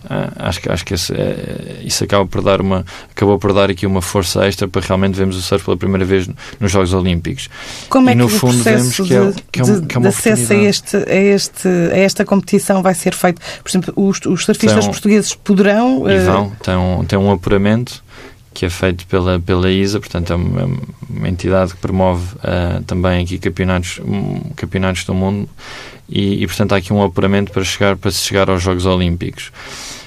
ah, 0.09 0.31
acho 0.49 0.61
que 0.61 0.71
acho 0.71 0.85
que 0.85 0.95
esse, 0.95 1.13
é, 1.13 1.81
isso 1.83 2.03
acaba 2.05 2.27
por 2.27 2.43
dar 2.43 2.61
uma 2.61 2.85
acabou 3.11 3.39
por 3.39 3.53
dar 3.53 3.71
aqui 3.71 3.87
uma 3.87 4.01
força 4.01 4.47
extra 4.47 4.67
para 4.67 4.81
realmente 4.81 5.15
vermos 5.15 5.37
o 5.37 5.43
surf 5.43 5.65
pela 5.65 5.77
primeira 5.77 6.05
vez 6.05 6.29
nos 6.59 6.73
Jogos 6.73 6.95
Olímpicos. 6.95 7.49
Como 7.89 8.09
é 8.09 8.13
e, 8.13 8.17
no 8.17 8.29
que 8.29 8.35
fundo, 8.35 8.61
o 8.61 8.63
processo 8.63 9.05
que 9.05 9.15
é, 9.15 9.33
que 9.53 9.61
é, 9.61 9.65
um, 9.65 9.81
que 9.83 9.97
é 9.97 10.01
de 10.01 10.09
acesso 10.09 10.53
a, 10.53 10.57
este, 10.57 10.97
a, 10.97 11.15
este, 11.15 11.69
a 11.69 11.99
esta 11.99 12.25
competição 12.25 12.83
vai 12.83 12.95
ser 12.95 13.15
feito? 13.15 13.41
Por 13.63 13.69
exemplo, 13.71 13.93
os, 13.97 14.21
os 14.27 14.45
surfistas 14.45 14.87
portugueses 14.87 15.35
poderão... 15.35 16.09
E 16.09 16.19
vão, 16.21 16.47
uh... 16.47 16.53
tem, 16.63 16.77
um, 16.77 17.05
tem 17.05 17.19
um 17.19 17.31
apuramento 17.31 18.03
que 18.53 18.67
é 18.67 18.71
feito 18.71 19.07
pela, 19.07 19.39
pela 19.39 19.71
ISA, 19.71 20.01
portanto 20.01 20.33
é 20.33 20.37
uma, 20.37 20.63
é 20.63 20.67
uma 21.09 21.29
entidade 21.29 21.73
que 21.73 21.79
promove 21.79 22.35
uh, 22.37 22.83
também 22.85 23.23
aqui 23.23 23.39
campeonatos, 23.39 24.01
um, 24.05 24.41
campeonatos 24.57 25.05
do 25.05 25.15
mundo 25.15 25.49
e, 26.11 26.43
e, 26.43 26.47
portanto 26.47 26.73
há 26.73 26.77
aqui 26.77 26.93
um 26.93 27.03
apuramento 27.03 27.53
para 27.53 27.63
chegar 27.63 27.97
para 27.97 28.11
se 28.11 28.19
chegar 28.19 28.51
aos 28.51 28.63
Jogos 28.63 28.85
Olímpicos. 28.85 29.53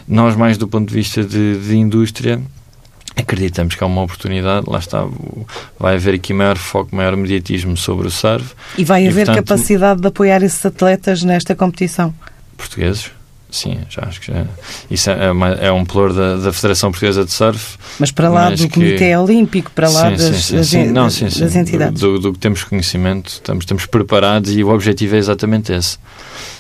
Nós, 0.07 0.35
mais 0.35 0.57
do 0.57 0.67
ponto 0.67 0.89
de 0.89 0.93
vista 0.93 1.23
de, 1.23 1.57
de 1.57 1.77
indústria, 1.77 2.41
acreditamos 3.15 3.75
que 3.75 3.83
é 3.83 3.87
uma 3.87 4.01
oportunidade, 4.01 4.69
lá 4.69 4.79
está, 4.79 5.07
vai 5.79 5.95
haver 5.95 6.15
aqui 6.15 6.33
maior 6.33 6.57
foco, 6.57 6.95
maior 6.95 7.15
mediatismo 7.15 7.77
sobre 7.77 8.07
o 8.07 8.11
surf. 8.11 8.53
E 8.77 8.83
vai 8.83 9.07
haver 9.07 9.25
portanto, 9.25 9.45
capacidade 9.45 10.01
de 10.01 10.07
apoiar 10.07 10.43
esses 10.43 10.65
atletas 10.65 11.23
nesta 11.23 11.55
competição? 11.55 12.13
Portugueses? 12.57 13.11
Sim, 13.53 13.81
já 13.87 14.01
acho 14.07 14.19
que 14.19 14.33
já. 14.33 14.47
Isso 14.89 15.11
é, 15.11 15.31
uma, 15.31 15.49
é 15.49 15.71
um 15.71 15.85
pluro 15.85 16.11
da, 16.11 16.37
da, 16.37 16.51
Federação 16.51 16.89
Portuguesa 16.89 17.23
de 17.23 17.31
Surf. 17.31 17.77
Mas 17.99 18.09
para 18.09 18.27
lá 18.27 18.49
do 18.49 18.57
que... 18.57 18.67
Comitê 18.67 19.15
Olímpico, 19.15 19.69
para 19.69 19.87
lá 19.91 20.09
sim, 20.09 20.17
das, 20.17 20.35
sim, 20.37 20.63
sim, 20.63 20.83
das, 20.85 20.91
Não, 20.91 21.07
sim, 21.07 21.29
sim. 21.29 21.41
das 21.41 21.55
entidades. 21.55 22.01
Do, 22.01 22.17
do, 22.17 22.33
que 22.33 22.39
temos 22.39 22.63
conhecimento, 22.63 23.27
estamos, 23.27 23.61
estamos 23.61 23.85
preparados 23.85 24.51
e 24.55 24.63
o 24.63 24.69
objetivo 24.69 25.15
é 25.15 25.19
exatamente 25.19 25.71
esse. 25.71 25.99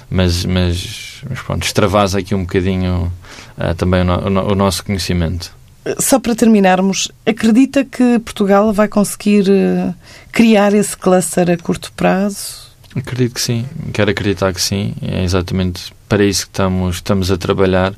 Mas, 0.07 0.45
mas, 0.45 1.23
mas 1.27 1.39
pronto, 1.39 1.63
extravasa 1.63 2.19
aqui 2.19 2.35
um 2.35 2.41
bocadinho 2.41 3.11
uh, 3.57 3.73
também 3.73 4.01
o, 4.01 4.29
no, 4.29 4.51
o 4.51 4.53
nosso 4.53 4.85
conhecimento. 4.85 5.51
Só 5.97 6.19
para 6.19 6.35
terminarmos, 6.35 7.11
acredita 7.25 7.83
que 7.83 8.19
Portugal 8.19 8.71
vai 8.71 8.87
conseguir 8.87 9.49
uh, 9.49 9.95
criar 10.31 10.75
esse 10.75 10.95
cluster 10.95 11.49
a 11.49 11.57
curto 11.57 11.91
prazo? 11.93 12.71
Acredito 12.95 13.33
que 13.33 13.41
sim, 13.41 13.65
quero 13.91 14.11
acreditar 14.11 14.53
que 14.53 14.61
sim. 14.61 14.93
É 15.01 15.23
exatamente 15.23 15.91
para 16.13 16.25
isso 16.25 16.45
que 16.45 16.51
estamos, 16.51 16.97
estamos 16.97 17.31
a 17.31 17.37
trabalhar, 17.37 17.91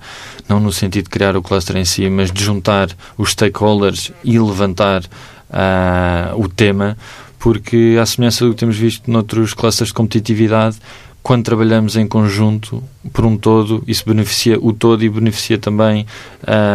não 0.47 0.57
no 0.57 0.71
sentido 0.71 1.03
de 1.03 1.09
criar 1.09 1.35
o 1.35 1.41
cluster 1.41 1.75
em 1.75 1.83
si, 1.83 2.09
mas 2.09 2.31
de 2.31 2.41
juntar 2.41 2.87
os 3.17 3.31
stakeholders 3.31 4.13
e 4.23 4.39
levantar 4.39 5.01
uh, 5.03 6.41
o 6.41 6.47
tema, 6.47 6.97
porque, 7.37 7.97
à 8.01 8.05
semelhança 8.05 8.45
do 8.45 8.51
que 8.51 8.59
temos 8.61 8.77
visto 8.77 9.11
noutros 9.11 9.53
clusters 9.53 9.89
de 9.89 9.95
competitividade, 9.95 10.77
quando 11.25 11.43
trabalhamos 11.43 11.97
em 11.97 12.07
conjunto, 12.07 12.83
por 13.11 13.25
um 13.25 13.35
todo, 13.35 13.83
isso 13.87 14.03
beneficia 14.05 14.59
o 14.61 14.71
todo 14.71 15.03
e 15.03 15.09
beneficia 15.09 15.57
também, 15.57 16.05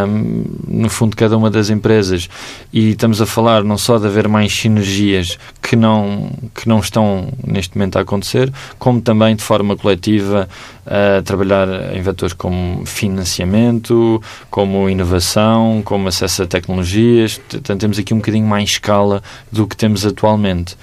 um, 0.08 0.42
no 0.66 0.90
fundo, 0.90 1.16
cada 1.16 1.38
uma 1.38 1.48
das 1.48 1.70
empresas. 1.70 2.28
E 2.72 2.90
estamos 2.90 3.22
a 3.22 3.26
falar 3.26 3.62
não 3.62 3.78
só 3.78 3.96
de 3.96 4.08
haver 4.08 4.26
mais 4.26 4.52
sinergias 4.52 5.38
que 5.62 5.76
não, 5.76 6.32
que 6.52 6.68
não 6.68 6.80
estão 6.80 7.28
neste 7.46 7.78
momento 7.78 7.96
a 7.96 8.00
acontecer, 8.00 8.52
como 8.76 9.00
também 9.00 9.36
de 9.36 9.42
forma 9.44 9.76
coletiva 9.76 10.48
a 10.84 11.22
trabalhar 11.22 11.94
em 11.94 12.02
vetores 12.02 12.32
como 12.32 12.84
financiamento, 12.84 14.20
como 14.50 14.90
inovação, 14.90 15.80
como 15.84 16.08
acesso 16.08 16.42
a 16.42 16.46
tecnologias. 16.48 17.38
Portanto, 17.38 17.78
temos 17.78 18.00
aqui 18.00 18.12
um 18.12 18.16
bocadinho 18.16 18.48
mais 18.48 18.70
escala 18.70 19.22
do 19.52 19.64
que 19.68 19.76
temos 19.76 20.04
atualmente. 20.04 20.76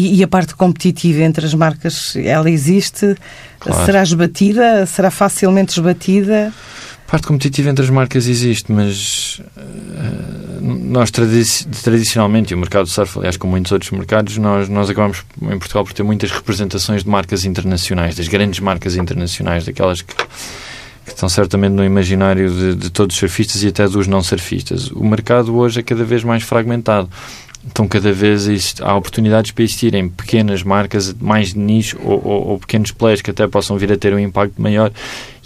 E, 0.00 0.14
e, 0.14 0.24
a 0.24 0.28
parte 0.28 0.54
competitiva 0.54 1.20
entre 1.20 1.44
as 1.44 1.52
marcas, 1.52 2.16
ela 2.16 2.50
existe? 2.50 3.14
Claro. 3.58 3.84
Será 3.84 4.02
esbatida? 4.02 4.86
Será 4.86 5.10
facilmente 5.10 5.72
esbatida? 5.72 6.50
A 7.06 7.10
parte 7.10 7.26
competitiva 7.26 7.68
entre 7.68 7.84
as 7.84 7.90
marcas 7.90 8.26
existe, 8.26 8.72
mas 8.72 9.42
uh, 9.58 10.62
nós 10.62 11.10
tradici 11.10 11.66
tradicionalmente, 11.66 12.54
e 12.54 12.56
o 12.56 12.58
mercado 12.58 12.86
de 12.86 12.92
surf, 12.92 13.18
aliás, 13.18 13.36
como 13.36 13.50
muitos 13.50 13.72
outros 13.72 13.90
mercados, 13.90 14.38
nós, 14.38 14.70
nós 14.70 14.88
acabamos 14.88 15.22
em 15.42 15.58
Portugal 15.58 15.84
por 15.84 15.92
ter 15.92 16.02
muitas 16.02 16.30
representações 16.30 17.04
de 17.04 17.10
marcas 17.10 17.44
internacionais, 17.44 18.14
das 18.14 18.26
grandes 18.26 18.60
marcas 18.60 18.96
internacionais, 18.96 19.66
daquelas 19.66 20.00
que, 20.00 20.14
que 20.14 20.24
estão 21.08 21.28
certamente 21.28 21.72
no 21.72 21.84
imaginário 21.84 22.48
de, 22.48 22.74
de 22.74 22.90
todos 22.90 23.16
os 23.16 23.20
surfistas 23.20 23.62
e 23.64 23.68
até 23.68 23.86
dos 23.86 24.06
não 24.06 24.22
surfistas. 24.22 24.90
O 24.92 25.04
mercado 25.04 25.54
hoje 25.54 25.80
é 25.80 25.82
cada 25.82 26.04
vez 26.04 26.24
mais 26.24 26.42
fragmentado. 26.42 27.10
Então, 27.66 27.86
cada 27.86 28.10
vez 28.10 28.74
há 28.80 28.96
oportunidades 28.96 29.50
para 29.50 29.62
existirem 29.62 30.08
pequenas 30.08 30.62
marcas 30.62 31.12
mais 31.14 31.52
de 31.52 31.58
nicho 31.58 31.98
ou, 32.02 32.20
ou, 32.24 32.48
ou, 32.48 32.58
pequenos 32.58 32.90
players 32.90 33.20
que 33.20 33.30
até 33.30 33.46
possam 33.46 33.76
vir 33.76 33.92
a 33.92 33.98
ter 33.98 34.14
um 34.14 34.18
impacto 34.18 34.60
maior. 34.60 34.90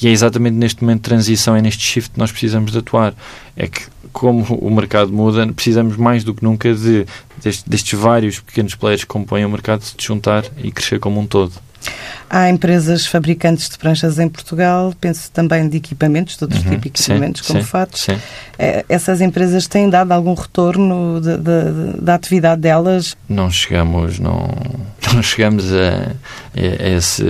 E 0.00 0.06
é 0.06 0.10
exatamente 0.10 0.54
neste 0.54 0.82
momento 0.82 0.98
de 0.98 1.08
transição, 1.08 1.56
é 1.56 1.62
neste 1.62 1.82
shift 1.82 2.12
que 2.12 2.18
nós 2.18 2.30
precisamos 2.30 2.70
de 2.70 2.78
atuar. 2.78 3.14
É 3.56 3.66
que, 3.66 3.82
como 4.12 4.44
o 4.54 4.70
mercado 4.70 5.12
muda, 5.12 5.44
precisamos 5.52 5.96
mais 5.96 6.22
do 6.22 6.32
que 6.32 6.44
nunca 6.44 6.72
de, 6.72 7.04
destes, 7.42 7.64
destes 7.66 7.98
vários 7.98 8.38
pequenos 8.38 8.76
players 8.76 9.02
que 9.02 9.08
compõem 9.08 9.44
o 9.44 9.50
mercado 9.50 9.82
se 9.82 9.94
juntar 9.98 10.44
e 10.62 10.70
crescer 10.70 11.00
como 11.00 11.20
um 11.20 11.26
todo. 11.26 11.52
Há 12.28 12.48
empresas 12.48 13.06
fabricantes 13.06 13.68
de 13.68 13.78
pranchas 13.78 14.18
em 14.18 14.28
Portugal, 14.28 14.94
penso 15.00 15.30
também 15.30 15.68
de 15.68 15.76
equipamentos, 15.76 16.36
de 16.36 16.44
outros 16.44 16.64
uhum, 16.64 16.70
tipos 16.70 16.82
de 16.82 16.88
equipamentos, 16.88 17.42
sim, 17.42 17.46
como 17.46 17.62
sim, 17.62 17.68
fatos. 17.68 18.00
Sim. 18.02 18.18
É, 18.58 18.84
essas 18.88 19.20
empresas 19.20 19.66
têm 19.66 19.88
dado 19.88 20.12
algum 20.12 20.34
retorno 20.34 21.20
de, 21.20 21.36
de, 21.36 22.00
da 22.00 22.14
atividade 22.14 22.60
delas? 22.60 23.16
Não 23.28 23.50
chegamos, 23.50 24.18
não, 24.18 24.48
não 25.14 25.22
chegamos 25.22 25.72
a, 25.72 26.12
a, 26.56 26.88
esse, 26.88 27.24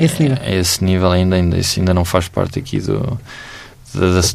esse 0.00 0.22
nível. 0.22 0.38
a, 0.42 0.50
esse 0.50 0.84
nível 0.84 1.10
ainda, 1.10 1.36
ainda, 1.36 1.58
isso 1.58 1.78
ainda 1.78 1.94
não 1.94 2.04
faz 2.04 2.28
parte 2.28 2.58
aqui 2.58 2.80
do, 2.80 3.20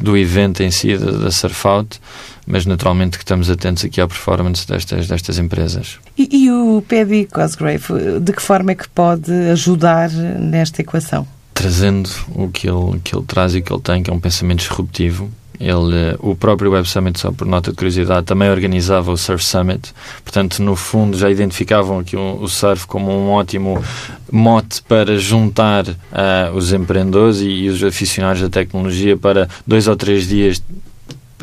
do 0.02 0.16
evento 0.16 0.62
em 0.62 0.70
si, 0.70 0.96
da, 0.96 1.10
da 1.10 1.30
Surfout 1.30 2.00
mas 2.48 2.64
naturalmente 2.64 3.18
que 3.18 3.24
estamos 3.24 3.50
atentos 3.50 3.84
aqui 3.84 4.00
à 4.00 4.08
performance 4.08 4.66
destas, 4.66 5.06
destas 5.06 5.38
empresas. 5.38 5.98
E, 6.16 6.44
e 6.44 6.50
o 6.50 6.82
Paddy 6.88 7.26
Cosgrave, 7.26 8.20
de 8.20 8.32
que 8.32 8.42
forma 8.42 8.72
é 8.72 8.74
que 8.74 8.88
pode 8.88 9.30
ajudar 9.50 10.10
nesta 10.10 10.80
equação? 10.80 11.26
Trazendo 11.52 12.08
o 12.34 12.48
que 12.48 12.68
ele, 12.68 13.00
que 13.04 13.14
ele 13.14 13.24
traz 13.26 13.54
e 13.54 13.60
que 13.60 13.72
ele 13.72 13.82
tem, 13.82 14.02
que 14.02 14.10
é 14.10 14.12
um 14.12 14.20
pensamento 14.20 14.60
disruptivo, 14.60 15.30
ele, 15.60 16.16
o 16.20 16.36
próprio 16.36 16.70
Web 16.70 16.88
Summit, 16.88 17.18
só 17.18 17.32
por 17.32 17.46
nota 17.46 17.70
de 17.70 17.76
curiosidade, 17.76 18.24
também 18.24 18.48
organizava 18.48 19.10
o 19.10 19.16
Surf 19.16 19.44
Summit. 19.44 19.92
Portanto, 20.22 20.62
no 20.62 20.76
fundo, 20.76 21.18
já 21.18 21.28
identificavam 21.28 21.98
aqui 21.98 22.16
o, 22.16 22.38
o 22.40 22.48
surf 22.48 22.86
como 22.86 23.10
um 23.10 23.30
ótimo 23.30 23.82
mote 24.30 24.80
para 24.82 25.18
juntar 25.18 25.84
uh, 25.88 26.54
os 26.54 26.72
empreendedores 26.72 27.40
e, 27.40 27.48
e, 27.48 27.68
os 27.68 27.82
aficionados 27.82 28.40
da 28.40 28.48
tecnologia 28.48 29.16
para 29.16 29.48
dois 29.66 29.88
ou 29.88 29.96
três 29.96 30.28
dias 30.28 30.62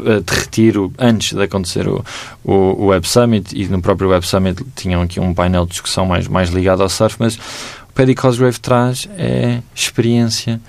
de 0.02 0.34
retiro 0.34 0.94
antes 0.98 1.34
de 1.34 1.44
acontecer 1.44 1.88
o, 1.88 2.04
o, 2.44 2.54
o, 2.54 2.86
Web 2.88 3.08
Summit 3.08 3.56
e 3.56 3.68
no 3.68 3.82
próprio 3.82 4.10
Web 4.10 4.26
Summit 4.28 4.64
tinham 4.76 5.02
aqui 5.02 5.20
um 5.20 5.34
painel 5.34 5.66
de 5.66 5.72
discussão 5.72 6.06
mais, 6.06 6.28
mais 6.28 6.50
ligado 6.50 6.84
ao 6.84 6.90
surf, 6.90 7.16
mas 7.20 7.36
o 7.36 7.94
Paddy 7.94 8.16
Cosgrave 8.16 8.60
traz 8.60 9.08
é 9.18 9.62
experiência 9.74 10.60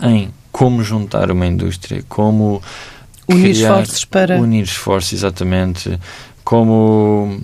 em 0.00 0.30
como 0.50 0.82
juntar 0.82 1.30
uma 1.30 1.46
indústria, 1.46 2.04
como 2.08 2.62
unir 3.28 3.50
esforços 3.50 4.04
para 4.04 4.38
unir 4.38 4.64
esforços 4.64 5.12
exatamente 5.12 5.98
como 6.44 7.38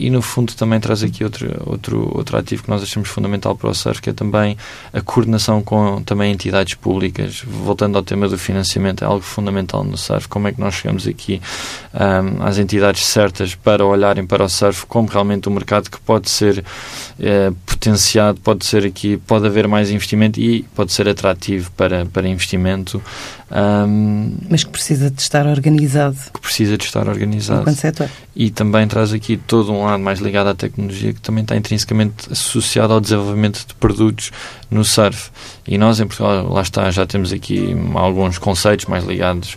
e 0.00 0.10
no 0.10 0.22
fundo 0.22 0.54
também 0.54 0.80
traz 0.80 1.02
aqui 1.02 1.22
outro, 1.22 1.62
outro, 1.66 2.10
outro 2.16 2.36
ativo 2.38 2.62
que 2.62 2.70
nós 2.70 2.82
achamos 2.82 3.08
fundamental 3.08 3.54
para 3.54 3.68
o 3.70 3.74
surf, 3.74 4.00
que 4.00 4.10
é 4.10 4.12
também 4.12 4.56
a 4.92 5.00
coordenação 5.00 5.62
com 5.62 6.02
também 6.02 6.32
entidades 6.32 6.74
públicas. 6.74 7.42
Voltando 7.46 7.96
ao 7.96 8.02
tema 8.02 8.26
do 8.28 8.38
financiamento, 8.38 9.04
é 9.04 9.06
algo 9.06 9.20
fundamental 9.20 9.84
no 9.84 9.98
surf. 9.98 10.26
Como 10.28 10.48
é 10.48 10.52
que 10.52 10.60
nós 10.60 10.74
chegamos 10.74 11.06
aqui 11.06 11.40
um, 11.92 12.42
às 12.42 12.58
entidades 12.58 13.04
certas 13.04 13.54
para 13.54 13.84
olharem 13.84 14.26
para 14.26 14.44
o 14.44 14.48
surf 14.48 14.86
como 14.86 15.08
realmente 15.08 15.48
um 15.48 15.52
mercado 15.52 15.90
que 15.90 16.00
pode 16.00 16.30
ser 16.30 16.64
eh, 17.18 17.52
potenciado, 17.66 18.40
pode 18.40 18.66
ser 18.66 18.84
aqui, 18.84 19.16
pode 19.16 19.46
haver 19.46 19.66
mais 19.66 19.90
investimento 19.90 20.40
e 20.40 20.62
pode 20.74 20.92
ser 20.92 21.08
atrativo 21.08 21.70
para, 21.72 22.06
para 22.06 22.28
investimento. 22.28 23.02
Um, 23.50 24.36
Mas 24.48 24.62
que 24.62 24.70
precisa 24.70 25.10
de 25.10 25.20
estar 25.20 25.46
organizado. 25.46 26.16
Que 26.32 26.40
precisa 26.40 26.78
de 26.78 26.84
estar 26.84 27.08
organizado. 27.08 27.62
Enquanto 27.62 27.76
setor. 27.78 28.08
E 28.36 28.50
também 28.50 28.86
traz 28.86 29.12
aqui 29.12 29.36
todo 29.36 29.72
um 29.72 29.86
lado 29.90 30.02
mais 30.02 30.20
ligado 30.20 30.48
à 30.48 30.54
tecnologia 30.54 31.12
que 31.12 31.20
também 31.20 31.42
está 31.42 31.56
intrinsecamente 31.56 32.30
associado 32.30 32.92
ao 32.92 33.00
desenvolvimento 33.00 33.66
de 33.66 33.74
produtos 33.74 34.30
no 34.70 34.84
surf. 34.84 35.30
E 35.66 35.76
nós 35.76 36.00
em 36.00 36.06
Portugal, 36.06 36.48
lá 36.48 36.62
está, 36.62 36.90
já 36.90 37.06
temos 37.06 37.32
aqui 37.32 37.76
alguns 37.94 38.38
conceitos 38.38 38.86
mais 38.86 39.04
ligados 39.04 39.56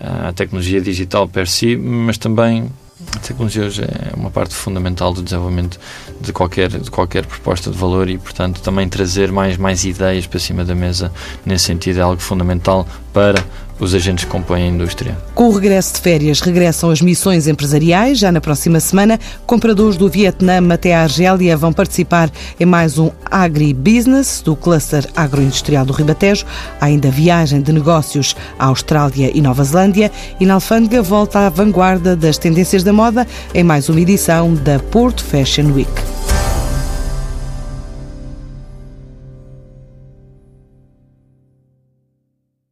à 0.00 0.32
tecnologia 0.32 0.80
digital 0.80 1.28
per 1.28 1.48
si, 1.48 1.76
mas 1.76 2.18
também 2.18 2.70
a 3.14 3.18
tecnologia 3.18 3.64
hoje 3.64 3.82
é 3.82 4.14
uma 4.16 4.30
parte 4.30 4.54
fundamental 4.54 5.12
do 5.12 5.22
desenvolvimento 5.22 5.78
de 6.20 6.32
qualquer, 6.32 6.68
de 6.68 6.90
qualquer 6.90 7.26
proposta 7.26 7.70
de 7.70 7.76
valor 7.76 8.08
e, 8.08 8.16
portanto, 8.16 8.60
também 8.60 8.88
trazer 8.88 9.30
mais, 9.30 9.56
mais 9.56 9.84
ideias 9.84 10.26
para 10.26 10.38
cima 10.38 10.64
da 10.64 10.74
mesa 10.74 11.12
nesse 11.44 11.64
sentido 11.64 11.98
é 11.98 12.02
algo 12.02 12.20
fundamental 12.20 12.86
para 13.12 13.44
os 13.84 13.94
agentes 13.94 14.24
que 14.24 14.30
compõem 14.30 14.64
a 14.64 14.66
indústria. 14.66 15.16
Com 15.34 15.48
o 15.48 15.52
regresso 15.52 15.94
de 15.94 16.00
férias, 16.00 16.40
regressam 16.40 16.90
as 16.90 17.00
missões 17.00 17.46
empresariais. 17.46 18.18
Já 18.18 18.32
na 18.32 18.40
próxima 18.40 18.80
semana, 18.80 19.18
compradores 19.46 19.96
do 19.96 20.08
Vietnã 20.08 20.60
até 20.72 20.94
a 20.94 21.02
Argélia 21.02 21.56
vão 21.56 21.72
participar 21.72 22.30
em 22.58 22.64
mais 22.64 22.98
um 22.98 23.10
agribusiness 23.30 24.42
do 24.42 24.56
cluster 24.56 25.06
agroindustrial 25.14 25.84
do 25.84 25.92
Ribatejo. 25.92 26.46
Há 26.80 26.86
ainda 26.86 27.10
viagem 27.10 27.60
de 27.60 27.72
negócios 27.72 28.34
à 28.58 28.66
Austrália 28.66 29.30
e 29.34 29.40
Nova 29.40 29.62
Zelândia. 29.62 30.10
E 30.40 30.46
na 30.46 30.54
Alfândega 30.54 31.02
volta 31.02 31.46
à 31.46 31.48
vanguarda 31.48 32.16
das 32.16 32.38
tendências 32.38 32.82
da 32.82 32.92
moda 32.92 33.26
em 33.54 33.62
mais 33.62 33.88
uma 33.88 34.00
edição 34.00 34.54
da 34.54 34.78
Porto 34.78 35.22
Fashion 35.22 35.72
Week. 35.72 36.33